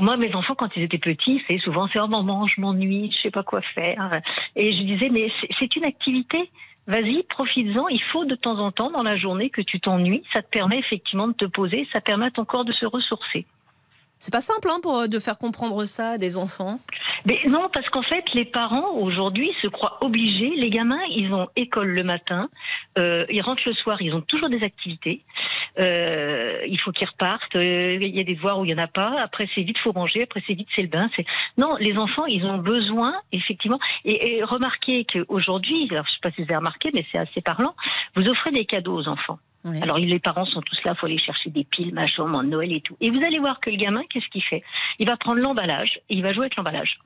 Moi, 0.00 0.16
mes 0.16 0.34
enfants, 0.34 0.54
quand 0.54 0.76
ils 0.76 0.82
étaient 0.82 0.98
petits, 0.98 1.42
c'est 1.46 1.58
souvent 1.58 1.88
c'est 1.92 2.00
oh 2.00 2.08
maman, 2.08 2.46
je 2.46 2.60
m'ennuie, 2.60 3.10
je 3.12 3.22
sais 3.22 3.30
pas 3.30 3.42
quoi 3.42 3.62
faire. 3.62 4.20
Et 4.56 4.72
je 4.72 4.82
disais 4.82 5.08
mais 5.08 5.30
c'est 5.58 5.76
une 5.76 5.84
activité. 5.84 6.50
Vas-y, 6.86 7.24
profites-en. 7.24 7.88
Il 7.88 8.02
faut 8.12 8.24
de 8.24 8.36
temps 8.36 8.58
en 8.58 8.70
temps 8.70 8.90
dans 8.90 9.02
la 9.02 9.16
journée 9.16 9.50
que 9.50 9.60
tu 9.60 9.80
t'ennuies. 9.80 10.22
Ça 10.32 10.42
te 10.42 10.48
permet 10.48 10.78
effectivement 10.78 11.28
de 11.28 11.32
te 11.32 11.44
poser. 11.44 11.88
Ça 11.92 12.00
permet 12.00 12.26
à 12.26 12.30
ton 12.30 12.44
corps 12.44 12.64
de 12.64 12.72
se 12.72 12.86
ressourcer. 12.86 13.44
C'est 14.26 14.32
pas 14.32 14.40
simple 14.40 14.68
hein, 14.68 14.80
pour, 14.82 15.08
de 15.08 15.20
faire 15.20 15.38
comprendre 15.38 15.84
ça 15.84 16.10
à 16.10 16.18
des 16.18 16.36
enfants. 16.36 16.80
Non, 17.46 17.68
parce 17.72 17.88
qu'en 17.90 18.02
fait, 18.02 18.24
les 18.34 18.44
parents 18.44 18.96
aujourd'hui 18.96 19.52
se 19.62 19.68
croient 19.68 19.98
obligés. 20.00 20.50
Les 20.56 20.68
gamins, 20.68 20.98
ils 21.10 21.32
ont 21.32 21.46
école 21.54 21.90
le 21.90 22.02
matin, 22.02 22.48
euh, 22.98 23.24
ils 23.30 23.40
rentrent 23.40 23.62
le 23.64 23.74
soir, 23.74 24.02
ils 24.02 24.12
ont 24.14 24.22
toujours 24.22 24.48
des 24.48 24.64
activités. 24.64 25.22
Euh, 25.78 26.58
il 26.66 26.76
faut 26.80 26.90
qu'ils 26.90 27.06
repartent. 27.06 27.54
Euh, 27.54 28.00
il 28.02 28.16
y 28.16 28.20
a 28.20 28.24
des 28.24 28.34
devoirs 28.34 28.58
où 28.58 28.64
il 28.64 28.72
y 28.72 28.74
en 28.74 28.78
a 28.78 28.88
pas. 28.88 29.14
Après, 29.22 29.48
c'est 29.54 29.62
vite, 29.62 29.78
faut 29.78 29.92
manger. 29.92 30.24
Après, 30.24 30.42
c'est 30.44 30.54
vite, 30.54 30.66
c'est 30.74 30.82
le 30.82 30.88
bain. 30.88 31.08
Non, 31.56 31.76
les 31.78 31.96
enfants, 31.96 32.26
ils 32.26 32.44
ont 32.46 32.58
besoin 32.58 33.14
effectivement. 33.30 33.78
Et, 34.04 34.38
et 34.38 34.42
remarquez 34.42 35.04
qu'aujourd'hui, 35.04 35.86
alors 35.92 36.04
je 36.08 36.14
sais 36.14 36.20
pas 36.20 36.32
si 36.32 36.42
vous 36.42 36.48
avez 36.48 36.56
remarqué, 36.56 36.90
mais 36.92 37.06
c'est 37.12 37.18
assez 37.18 37.42
parlant. 37.42 37.76
Vous 38.16 38.26
offrez 38.28 38.50
des 38.50 38.64
cadeaux 38.64 38.96
aux 38.96 39.06
enfants. 39.06 39.38
Alors 39.82 39.98
les 39.98 40.18
parents 40.18 40.44
sont 40.44 40.60
tous 40.60 40.78
là, 40.84 40.92
il 40.94 40.98
faut 40.98 41.06
aller 41.06 41.18
chercher 41.18 41.50
des 41.50 41.64
piles, 41.64 41.92
machin, 41.92 42.22
en 42.22 42.42
Noël 42.42 42.72
et 42.72 42.80
tout. 42.80 42.96
Et 43.00 43.10
vous 43.10 43.22
allez 43.24 43.38
voir 43.38 43.60
que 43.60 43.70
le 43.70 43.76
gamin, 43.76 44.02
qu'est-ce 44.10 44.28
qu'il 44.28 44.42
fait? 44.42 44.62
Il 44.98 45.08
va 45.08 45.16
prendre 45.16 45.40
l'emballage 45.40 46.00
et 46.08 46.14
il 46.14 46.22
va 46.22 46.32
jouer 46.32 46.44
avec 46.44 46.56
l'emballage. 46.56 46.98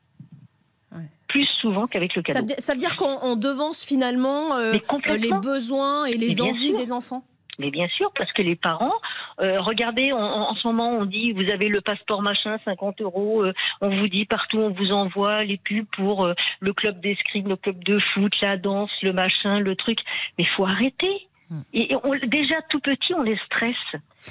Plus 1.29 1.47
souvent 1.61 1.87
qu'avec 1.87 2.17
le 2.17 2.23
cadeau. 2.23 2.53
Ça 2.59 2.73
veut, 2.73 2.79
dire 2.79 2.97
qu'on 2.97 3.37
devance 3.37 3.85
finalement 3.85 4.57
euh, 4.57 4.73
les 4.73 5.31
besoins 5.41 6.05
et 6.05 6.17
les 6.17 6.41
envies 6.41 6.75
des 6.75 6.91
enfants? 6.91 7.23
Mais 7.61 7.71
bien 7.71 7.87
sûr, 7.89 8.11
parce 8.17 8.33
que 8.33 8.43
les 8.43 8.57
parents, 8.57 8.95
euh, 9.41 9.61
regardez, 9.61 10.13
en 10.13 10.55
ce 10.57 10.67
moment, 10.67 10.91
on 10.91 11.05
dit, 11.05 11.33
vous 11.33 11.49
avez 11.53 11.69
le 11.69 11.81
passeport 11.81 12.23
machin, 12.23 12.59
50 12.65 13.03
euros, 13.03 13.45
euh, 13.45 13.53
on 13.81 13.91
vous 14.01 14.09
dit 14.09 14.25
partout, 14.25 14.59
on 14.59 14.71
vous 14.71 14.91
envoie 14.91 15.45
les 15.45 15.59
pubs 15.59 15.87
pour 15.93 16.29
le 16.61 16.73
club 16.73 17.01
d'escrime, 17.01 17.49
le 17.49 17.57
club 17.57 17.85
de 17.85 18.01
foot, 18.13 18.33
la 18.43 18.57
danse, 18.57 18.91
le 19.03 19.13
machin, 19.13 19.61
le 19.61 19.77
truc. 19.77 20.01
Mais 20.39 20.45
faut 20.45 20.67
arrêter. 20.67 21.29
Et 21.73 21.89
déjà 22.27 22.57
tout 22.69 22.81
petit, 22.81 23.15
on 23.15 23.23
les 23.23 23.39
stresse. 23.47 23.75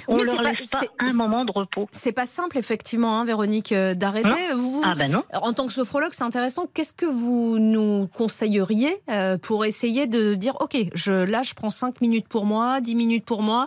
On 0.08 0.16
ne 0.16 0.24
leur 0.24 0.40
laisse 0.42 0.70
pas 0.70 0.80
un 1.00 1.12
moment 1.12 1.44
de 1.44 1.52
repos. 1.52 1.88
C'est 1.92 2.12
pas 2.12 2.26
simple, 2.26 2.56
effectivement, 2.56 3.18
hein, 3.18 3.24
Véronique, 3.24 3.72
euh, 3.72 3.94
d'arrêter. 3.94 4.52
Vous, 4.54 4.82
ah 4.84 4.94
ben 4.94 5.10
non. 5.10 5.24
En 5.42 5.52
tant 5.52 5.66
que 5.66 5.72
sophrologue, 5.72 6.12
c'est 6.12 6.24
intéressant. 6.24 6.66
Qu'est-ce 6.72 6.92
que 6.92 7.06
vous 7.06 7.58
nous 7.58 8.08
conseilleriez 8.08 8.96
euh, 9.10 9.36
pour 9.36 9.64
essayer 9.64 10.06
de 10.06 10.34
dire, 10.34 10.54
OK, 10.60 10.76
je, 10.94 11.12
là, 11.12 11.42
je 11.42 11.54
prends 11.54 11.70
5 11.70 12.00
minutes 12.00 12.28
pour 12.28 12.46
moi, 12.46 12.80
10 12.80 12.94
minutes 12.94 13.24
pour 13.24 13.42
moi, 13.42 13.66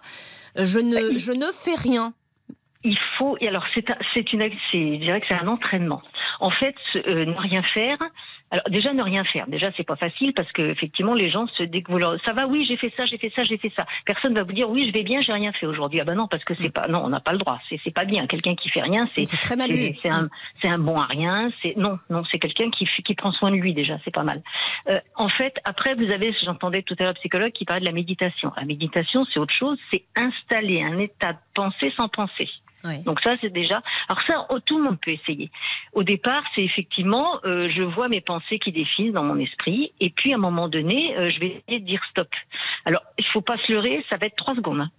je 0.55 0.79
ne, 0.79 0.95
bah, 0.95 1.15
je 1.15 1.31
ne 1.31 1.51
fais 1.51 1.75
rien 1.75 2.13
il 2.83 2.97
faut, 3.17 3.37
et 3.39 3.47
alors 3.47 3.65
c'est 3.73 4.33
une, 4.33 4.41
je 4.73 4.97
dirais 4.97 5.21
que 5.21 5.27
c'est 5.29 5.35
un 5.35 5.47
entraînement. 5.47 6.01
En 6.41 6.49
fait, 6.49 6.75
euh, 7.07 7.25
ne 7.25 7.33
rien 7.33 7.63
faire, 7.73 7.97
alors 8.51 8.69
déjà 8.69 8.93
ne 8.93 9.01
rien 9.01 9.23
faire. 9.23 9.47
Déjà 9.47 9.71
c'est 9.75 9.83
pas 9.83 9.95
facile 9.95 10.33
parce 10.33 10.51
que 10.51 10.61
effectivement 10.61 11.15
les 11.15 11.29
gens 11.29 11.47
se 11.47 11.63
découvrent. 11.63 12.17
Ça 12.25 12.33
va, 12.33 12.47
oui, 12.47 12.65
j'ai 12.67 12.77
fait 12.77 12.93
ça, 12.95 13.05
j'ai 13.05 13.17
fait 13.17 13.31
ça, 13.35 13.43
j'ai 13.43 13.57
fait 13.57 13.71
ça. 13.75 13.85
Personne 14.05 14.35
va 14.35 14.43
vous 14.43 14.53
dire 14.53 14.69
oui, 14.69 14.85
je 14.87 14.93
vais 14.93 15.03
bien, 15.03 15.21
j'ai 15.21 15.33
rien 15.33 15.51
fait 15.53 15.65
aujourd'hui. 15.65 15.99
Ah 16.01 16.03
ben 16.03 16.15
non, 16.15 16.27
parce 16.27 16.43
que 16.43 16.53
c'est 16.55 16.67
mm. 16.67 16.71
pas, 16.71 16.87
non, 16.87 17.01
on 17.03 17.09
n'a 17.09 17.19
pas 17.19 17.31
le 17.31 17.39
droit. 17.39 17.59
C'est 17.67 17.79
c'est 17.83 17.93
pas 17.93 18.05
bien. 18.05 18.27
Quelqu'un 18.27 18.55
qui 18.55 18.69
fait 18.69 18.81
rien, 18.81 19.09
c'est 19.13 19.25
très 19.37 19.55
mal 19.55 19.71
C'est 20.01 20.09
un, 20.09 20.29
c'est 20.61 20.69
un 20.69 20.77
bon 20.77 20.99
à 20.99 21.05
rien. 21.05 21.49
C'est 21.63 21.75
non, 21.77 21.97
non, 22.09 22.23
c'est 22.31 22.39
quelqu'un 22.39 22.69
qui 22.69 22.87
qui 23.03 23.15
prend 23.15 23.31
soin 23.31 23.51
de 23.51 23.55
lui 23.55 23.73
déjà. 23.73 23.97
C'est 24.03 24.13
pas 24.13 24.23
mal. 24.23 24.41
Euh, 24.89 24.99
en 25.15 25.29
fait, 25.29 25.55
après 25.65 25.95
vous 25.95 26.11
avez, 26.11 26.35
j'entendais 26.43 26.83
tout 26.83 26.95
à 26.99 27.03
l'heure 27.05 27.13
psychologue 27.15 27.51
qui 27.51 27.65
parlait 27.65 27.81
de 27.81 27.87
la 27.87 27.91
méditation. 27.91 28.51
La 28.55 28.65
méditation, 28.65 29.25
c'est 29.33 29.39
autre 29.39 29.53
chose. 29.53 29.77
C'est 29.91 30.03
installer 30.15 30.83
un 30.83 30.99
état 30.99 31.33
de 31.33 31.39
pensée 31.55 31.91
sans 31.97 32.07
Donc 33.05 33.21
ça, 33.21 33.35
c'est 33.39 33.51
déjà. 33.51 33.81
Alors 34.09 34.23
ça, 34.27 34.45
oh, 34.49 34.59
tout 34.59 34.77
le 34.77 34.83
monde 34.83 34.99
peut 34.99 35.11
essayer. 35.11 35.49
Au 35.93 36.03
départ, 36.03 36.43
c'est 36.53 36.63
effectivement, 36.63 37.39
euh, 37.45 37.69
je 37.73 37.81
vois 37.81 38.09
mes 38.09 38.21
pensées 38.21 38.59
qui 38.59 38.71
défilent 38.71 39.13
dans 39.13 39.23
mon 39.23 39.37
esprit, 39.39 39.93
et 39.99 40.09
puis 40.09 40.33
à 40.33 40.35
un 40.35 40.39
moment 40.39 40.67
donné, 40.67 41.17
euh, 41.17 41.29
je 41.29 41.39
vais 41.39 41.47
essayer 41.47 41.79
de 41.79 41.85
dire 41.85 42.01
stop. 42.09 42.27
Alors, 42.85 43.01
il 43.17 43.25
faut 43.27 43.41
pas 43.41 43.57
se 43.57 43.71
leurrer, 43.71 44.05
ça 44.09 44.17
va 44.17 44.27
être 44.27 44.35
trois 44.35 44.55
secondes, 44.55 44.81
hein. 44.81 44.91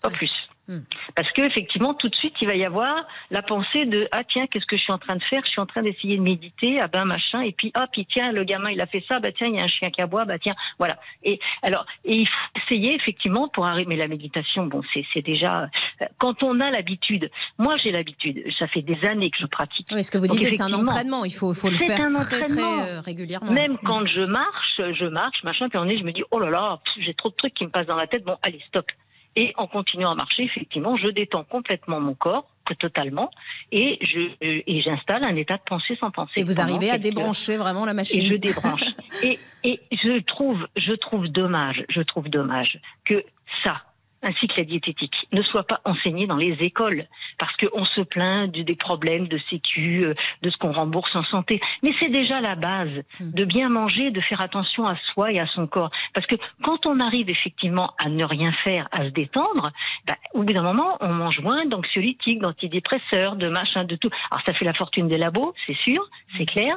pas 0.00 0.10
plus. 0.10 0.32
Hmm. 0.72 0.84
Parce 1.14 1.30
que 1.32 1.42
effectivement, 1.42 1.92
tout 1.92 2.08
de 2.08 2.14
suite, 2.14 2.32
il 2.40 2.48
va 2.48 2.54
y 2.54 2.64
avoir 2.64 2.94
la 3.30 3.42
pensée 3.42 3.84
de 3.84 4.08
ah 4.10 4.22
tiens, 4.24 4.46
qu'est-ce 4.46 4.64
que 4.64 4.78
je 4.78 4.82
suis 4.82 4.92
en 4.92 4.98
train 4.98 5.16
de 5.16 5.22
faire? 5.24 5.42
Je 5.44 5.50
suis 5.50 5.60
en 5.60 5.66
train 5.66 5.82
d'essayer 5.82 6.16
de 6.16 6.22
méditer, 6.22 6.78
ah 6.80 6.88
ben 6.88 7.04
machin, 7.04 7.42
et 7.42 7.52
puis 7.52 7.70
ah 7.74 7.86
puis 7.92 8.06
tiens, 8.06 8.32
le 8.32 8.44
gamin 8.44 8.70
il 8.70 8.80
a 8.80 8.86
fait 8.86 9.04
ça, 9.06 9.20
bah 9.20 9.32
tiens, 9.36 9.48
il 9.48 9.56
y 9.56 9.60
a 9.60 9.64
un 9.64 9.68
chien 9.68 9.90
qui 9.90 10.00
aboie, 10.00 10.24
bah 10.24 10.38
tiens, 10.38 10.54
voilà. 10.78 10.96
Et 11.24 11.38
alors, 11.62 11.84
et 12.06 12.16
il 12.16 12.26
faut 12.26 12.60
essayer 12.64 12.94
effectivement 12.94 13.48
pour 13.48 13.66
arriver. 13.66 13.96
la 13.96 14.08
méditation, 14.08 14.64
bon, 14.64 14.80
c'est 14.94 15.22
déjà 15.22 15.64
euh, 16.00 16.06
quand 16.16 16.42
on 16.42 16.58
a 16.60 16.70
l'habitude. 16.70 17.30
Moi, 17.58 17.76
j'ai 17.76 17.92
l'habitude. 17.92 18.42
Ça 18.58 18.66
fait 18.68 18.82
des 18.82 18.98
années 19.06 19.28
que 19.28 19.38
je 19.40 19.46
pratique. 19.46 19.88
Oui, 19.92 20.02
ce 20.02 20.10
que 20.10 20.16
vous 20.16 20.26
disiez, 20.26 20.52
c'est 20.52 20.62
un 20.62 20.72
entraînement. 20.72 21.26
Il 21.26 21.34
faut 21.34 21.52
faut 21.52 21.68
le 21.68 21.76
faire 21.76 21.98
très 22.10 22.44
très 22.44 22.62
euh, 22.62 23.00
régulièrement. 23.00 23.52
Même 23.52 23.76
quand 23.84 24.06
je 24.06 24.24
marche, 24.24 24.76
je 24.78 25.04
marche, 25.04 25.44
machin, 25.44 25.68
puis 25.68 25.78
on 25.78 25.88
est, 25.88 25.98
je 25.98 26.04
me 26.04 26.12
dis 26.12 26.22
oh 26.30 26.38
là 26.38 26.48
là, 26.48 26.80
j'ai 26.98 27.12
trop 27.12 27.28
de 27.28 27.34
trucs 27.34 27.52
qui 27.52 27.64
me 27.64 27.70
passent 27.70 27.86
dans 27.86 27.96
la 27.96 28.06
tête. 28.06 28.24
Bon, 28.24 28.36
allez, 28.42 28.60
stop. 28.68 28.86
Et 29.34 29.52
en 29.56 29.66
continuant 29.66 30.10
à 30.10 30.14
marcher, 30.14 30.44
effectivement, 30.44 30.96
je 30.96 31.08
détends 31.08 31.44
complètement 31.44 32.00
mon 32.00 32.14
corps, 32.14 32.46
totalement, 32.78 33.30
et 33.70 33.98
je 34.02 34.20
et 34.40 34.80
j'installe 34.82 35.24
un 35.26 35.36
état 35.36 35.56
de 35.56 35.62
pensée 35.66 35.96
sans 35.96 36.10
penser. 36.10 36.32
Et 36.36 36.42
vous 36.42 36.60
arrivez 36.60 36.90
à 36.90 36.98
débrancher 36.98 37.56
vraiment 37.56 37.84
la 37.84 37.94
machine. 37.94 38.20
Et 38.20 38.30
je 38.30 38.36
débranche. 38.36 38.82
et, 39.22 39.38
et 39.64 39.80
je 39.92 40.20
trouve, 40.22 40.66
je 40.76 40.92
trouve 40.92 41.28
dommage, 41.28 41.84
je 41.88 42.00
trouve 42.00 42.28
dommage 42.28 42.78
que 43.04 43.24
ça, 43.64 43.82
ainsi 44.22 44.46
que 44.48 44.54
la 44.58 44.64
diététique 44.64 45.14
ne 45.32 45.42
soit 45.42 45.66
pas 45.66 45.80
enseignée 45.84 46.26
dans 46.26 46.36
les 46.36 46.56
écoles 46.60 47.00
parce 47.38 47.54
qu'on 47.56 47.84
se 47.84 48.00
plaint 48.02 48.50
des 48.50 48.76
problèmes 48.76 49.28
de 49.28 49.38
sécu, 49.50 50.04
euh, 50.04 50.14
de 50.42 50.50
ce 50.50 50.56
qu'on 50.58 50.72
rembourse 50.72 51.14
en 51.14 51.24
santé. 51.24 51.60
Mais 51.82 51.90
c'est 52.00 52.08
déjà 52.08 52.40
la 52.40 52.54
base 52.54 53.02
hmm. 53.20 53.30
de 53.32 53.44
bien 53.44 53.68
manger, 53.68 54.10
de 54.10 54.20
faire 54.20 54.40
attention 54.40 54.86
à 54.86 54.96
soi 55.12 55.32
et 55.32 55.40
à 55.40 55.46
son 55.48 55.66
corps. 55.66 55.90
Parce 56.14 56.26
que 56.26 56.36
quand 56.62 56.86
on 56.86 57.00
arrive 57.00 57.28
effectivement 57.30 57.94
à 58.02 58.08
ne 58.08 58.24
rien 58.24 58.52
faire, 58.64 58.88
à 58.92 59.04
se 59.04 59.10
détendre, 59.10 59.70
bah, 60.06 60.16
au 60.34 60.42
bout 60.42 60.52
d'un 60.52 60.62
moment, 60.62 60.96
on 61.00 61.08
mange 61.08 61.40
moins 61.40 61.66
d'anxiolytiques, 61.66 62.40
d'antidépresseurs, 62.40 63.36
de 63.36 63.48
machin, 63.48 63.84
de 63.84 63.96
tout. 63.96 64.10
Alors 64.30 64.42
ça 64.46 64.54
fait 64.54 64.64
la 64.64 64.74
fortune 64.74 65.08
des 65.08 65.18
labos, 65.18 65.54
c'est 65.66 65.76
sûr, 65.76 66.08
c'est 66.38 66.46
clair, 66.46 66.76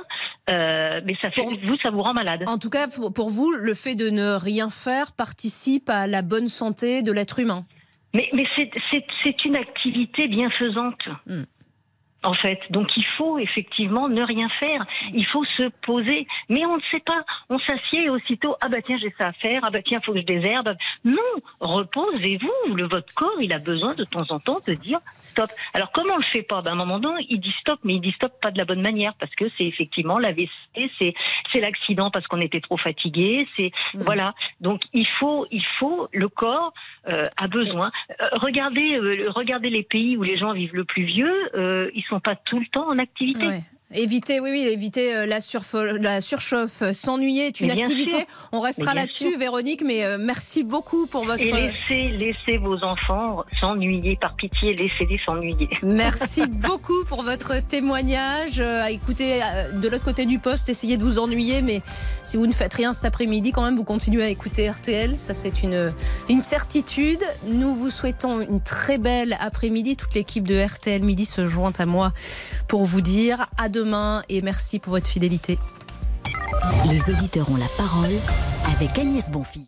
euh, 0.49 1.01
mais 1.05 1.15
ça 1.21 1.29
fait 1.31 1.41
vous, 1.41 1.77
ça 1.83 1.91
vous 1.91 2.01
rend 2.01 2.13
malade. 2.13 2.43
En 2.47 2.57
tout 2.57 2.69
cas, 2.69 2.87
pour 3.13 3.29
vous, 3.29 3.51
le 3.51 3.73
fait 3.73 3.95
de 3.95 4.09
ne 4.09 4.35
rien 4.35 4.69
faire 4.69 5.11
participe 5.11 5.89
à 5.89 6.07
la 6.07 6.21
bonne 6.21 6.47
santé 6.47 7.01
de 7.01 7.11
l'être 7.11 7.34
humain. 7.37 7.65
Mais, 8.13 8.29
mais 8.33 8.45
c'est 8.55 9.45
une 9.45 9.57
activité 9.57 10.27
bienfaisante. 10.27 11.01
Hmm. 11.27 11.43
En 12.23 12.33
fait, 12.33 12.59
donc 12.71 12.97
il 12.97 13.05
faut 13.17 13.37
effectivement 13.37 14.09
ne 14.09 14.23
rien 14.23 14.49
faire. 14.59 14.83
Il 15.13 15.27
faut 15.27 15.45
se 15.45 15.69
poser, 15.85 16.25
mais 16.49 16.65
on 16.65 16.77
ne 16.77 16.81
sait 16.91 17.01
pas. 17.05 17.23
On 17.49 17.59
s'assied 17.59 18.09
aussitôt 18.09 18.55
ah 18.61 18.67
bah 18.67 18.81
tiens 18.81 18.97
j'ai 18.99 19.13
ça 19.19 19.27
à 19.27 19.33
faire, 19.33 19.61
ah 19.63 19.69
bah 19.69 19.81
tiens 19.85 20.01
faut 20.03 20.13
que 20.13 20.21
je 20.21 20.25
désherbe. 20.25 20.75
Non, 21.03 21.17
reposez-vous. 21.59 22.75
Le 22.75 22.87
votre 22.87 23.13
corps 23.13 23.39
il 23.41 23.53
a 23.53 23.59
besoin 23.59 23.93
de 23.93 24.05
temps 24.05 24.25
en 24.29 24.39
temps 24.39 24.59
de 24.65 24.73
dire 24.73 24.99
stop. 25.35 25.51
Alors 25.73 25.91
comment 25.91 26.13
on 26.13 26.17
le 26.17 26.23
fait 26.23 26.43
pas? 26.43 26.61
D'un 26.61 26.75
moment 26.75 26.99
donné, 26.99 27.25
il 27.29 27.39
dit 27.39 27.53
stop, 27.59 27.79
mais 27.83 27.95
il 27.95 28.01
dit 28.01 28.13
stop 28.13 28.33
pas 28.41 28.51
de 28.51 28.57
la 28.57 28.65
bonne 28.65 28.81
manière 28.81 29.13
parce 29.19 29.33
que 29.35 29.45
c'est 29.57 29.65
effectivement 29.65 30.17
l'AVC, 30.17 30.49
c'est 30.99 31.13
c'est 31.51 31.59
l'accident 31.59 32.09
parce 32.09 32.25
qu'on 32.27 32.41
était 32.41 32.61
trop 32.61 32.77
fatigué, 32.77 33.47
c'est 33.57 33.71
mmh. 33.93 34.01
voilà. 34.03 34.33
Donc 34.61 34.81
il 34.93 35.07
faut 35.19 35.45
il 35.51 35.65
faut 35.79 36.07
le 36.13 36.29
corps 36.29 36.73
euh, 37.07 37.25
a 37.37 37.47
besoin. 37.47 37.91
Euh, 38.09 38.25
regardez 38.33 38.97
euh, 38.97 39.29
regardez 39.29 39.69
les 39.69 39.83
pays 39.83 40.17
où 40.17 40.23
les 40.23 40.37
gens 40.37 40.53
vivent 40.53 40.75
le 40.75 40.85
plus 40.85 41.03
vieux, 41.03 41.51
ils 41.93 42.03
sont 42.09 42.19
pas 42.19 42.35
tout 42.35 42.59
le 42.59 42.65
temps 42.67 42.87
en 42.87 42.99
activité. 42.99 43.47
Éviter, 43.93 44.39
oui, 44.39 44.49
oui, 44.49 44.61
éviter 44.61 45.15
euh, 45.15 45.25
la, 45.27 45.37
la 45.99 46.19
surchauffe, 46.19 46.81
euh, 46.81 46.91
s'ennuyer 46.91 47.45
est 47.45 47.61
une 47.61 47.69
activité. 47.69 48.25
On 48.51 48.59
restera 48.59 48.95
là-dessus, 48.95 49.37
Véronique, 49.37 49.83
mais 49.85 50.03
euh, 50.03 50.17
merci 50.19 50.63
beaucoup 50.63 51.05
pour 51.05 51.23
votre. 51.23 51.39
Et 51.39 51.51
laissez, 51.51 52.09
laissez 52.17 52.57
vos 52.57 52.83
enfants 52.83 53.43
s'ennuyer, 53.61 54.17
par 54.19 54.35
pitié, 54.37 54.73
laissez-les 54.73 55.19
s'ennuyer. 55.23 55.69
Merci 55.83 56.47
beaucoup 56.49 57.05
pour 57.07 57.21
votre 57.21 57.61
témoignage. 57.61 58.59
écoutez, 58.89 59.41
de 59.79 59.87
l'autre 59.87 60.03
côté 60.03 60.25
du 60.25 60.39
poste, 60.39 60.67
essayez 60.67 60.97
de 60.97 61.03
vous 61.03 61.19
ennuyer, 61.19 61.61
mais 61.61 61.83
si 62.23 62.37
vous 62.37 62.47
ne 62.47 62.53
faites 62.53 62.73
rien 62.73 62.91
cet 62.91 63.05
après-midi, 63.05 63.51
quand 63.51 63.63
même, 63.63 63.75
vous 63.75 63.83
continuez 63.83 64.23
à 64.23 64.29
écouter 64.29 64.67
RTL. 64.67 65.15
Ça, 65.15 65.35
c'est 65.35 65.61
une, 65.61 65.93
une 66.27 66.43
certitude. 66.43 67.21
Nous 67.45 67.75
vous 67.75 67.91
souhaitons 67.91 68.41
une 68.41 68.61
très 68.61 68.97
belle 68.97 69.37
après-midi. 69.39 69.95
Toute 69.95 70.15
l'équipe 70.15 70.47
de 70.47 70.59
RTL 70.59 71.03
Midi 71.03 71.25
se 71.25 71.45
joint 71.47 71.73
à 71.77 71.85
moi 71.85 72.13
pour 72.67 72.85
vous 72.85 73.01
dire 73.01 73.45
à 73.59 73.69
demain 73.75 74.23
et 74.29 74.41
merci 74.41 74.79
pour 74.79 74.91
votre 74.91 75.07
fidélité. 75.07 75.59
Les 76.89 77.13
auditeurs 77.13 77.51
ont 77.51 77.57
la 77.57 77.67
parole 77.77 78.13
avec 78.73 78.97
Agnès 78.97 79.29
Bonfils. 79.29 79.67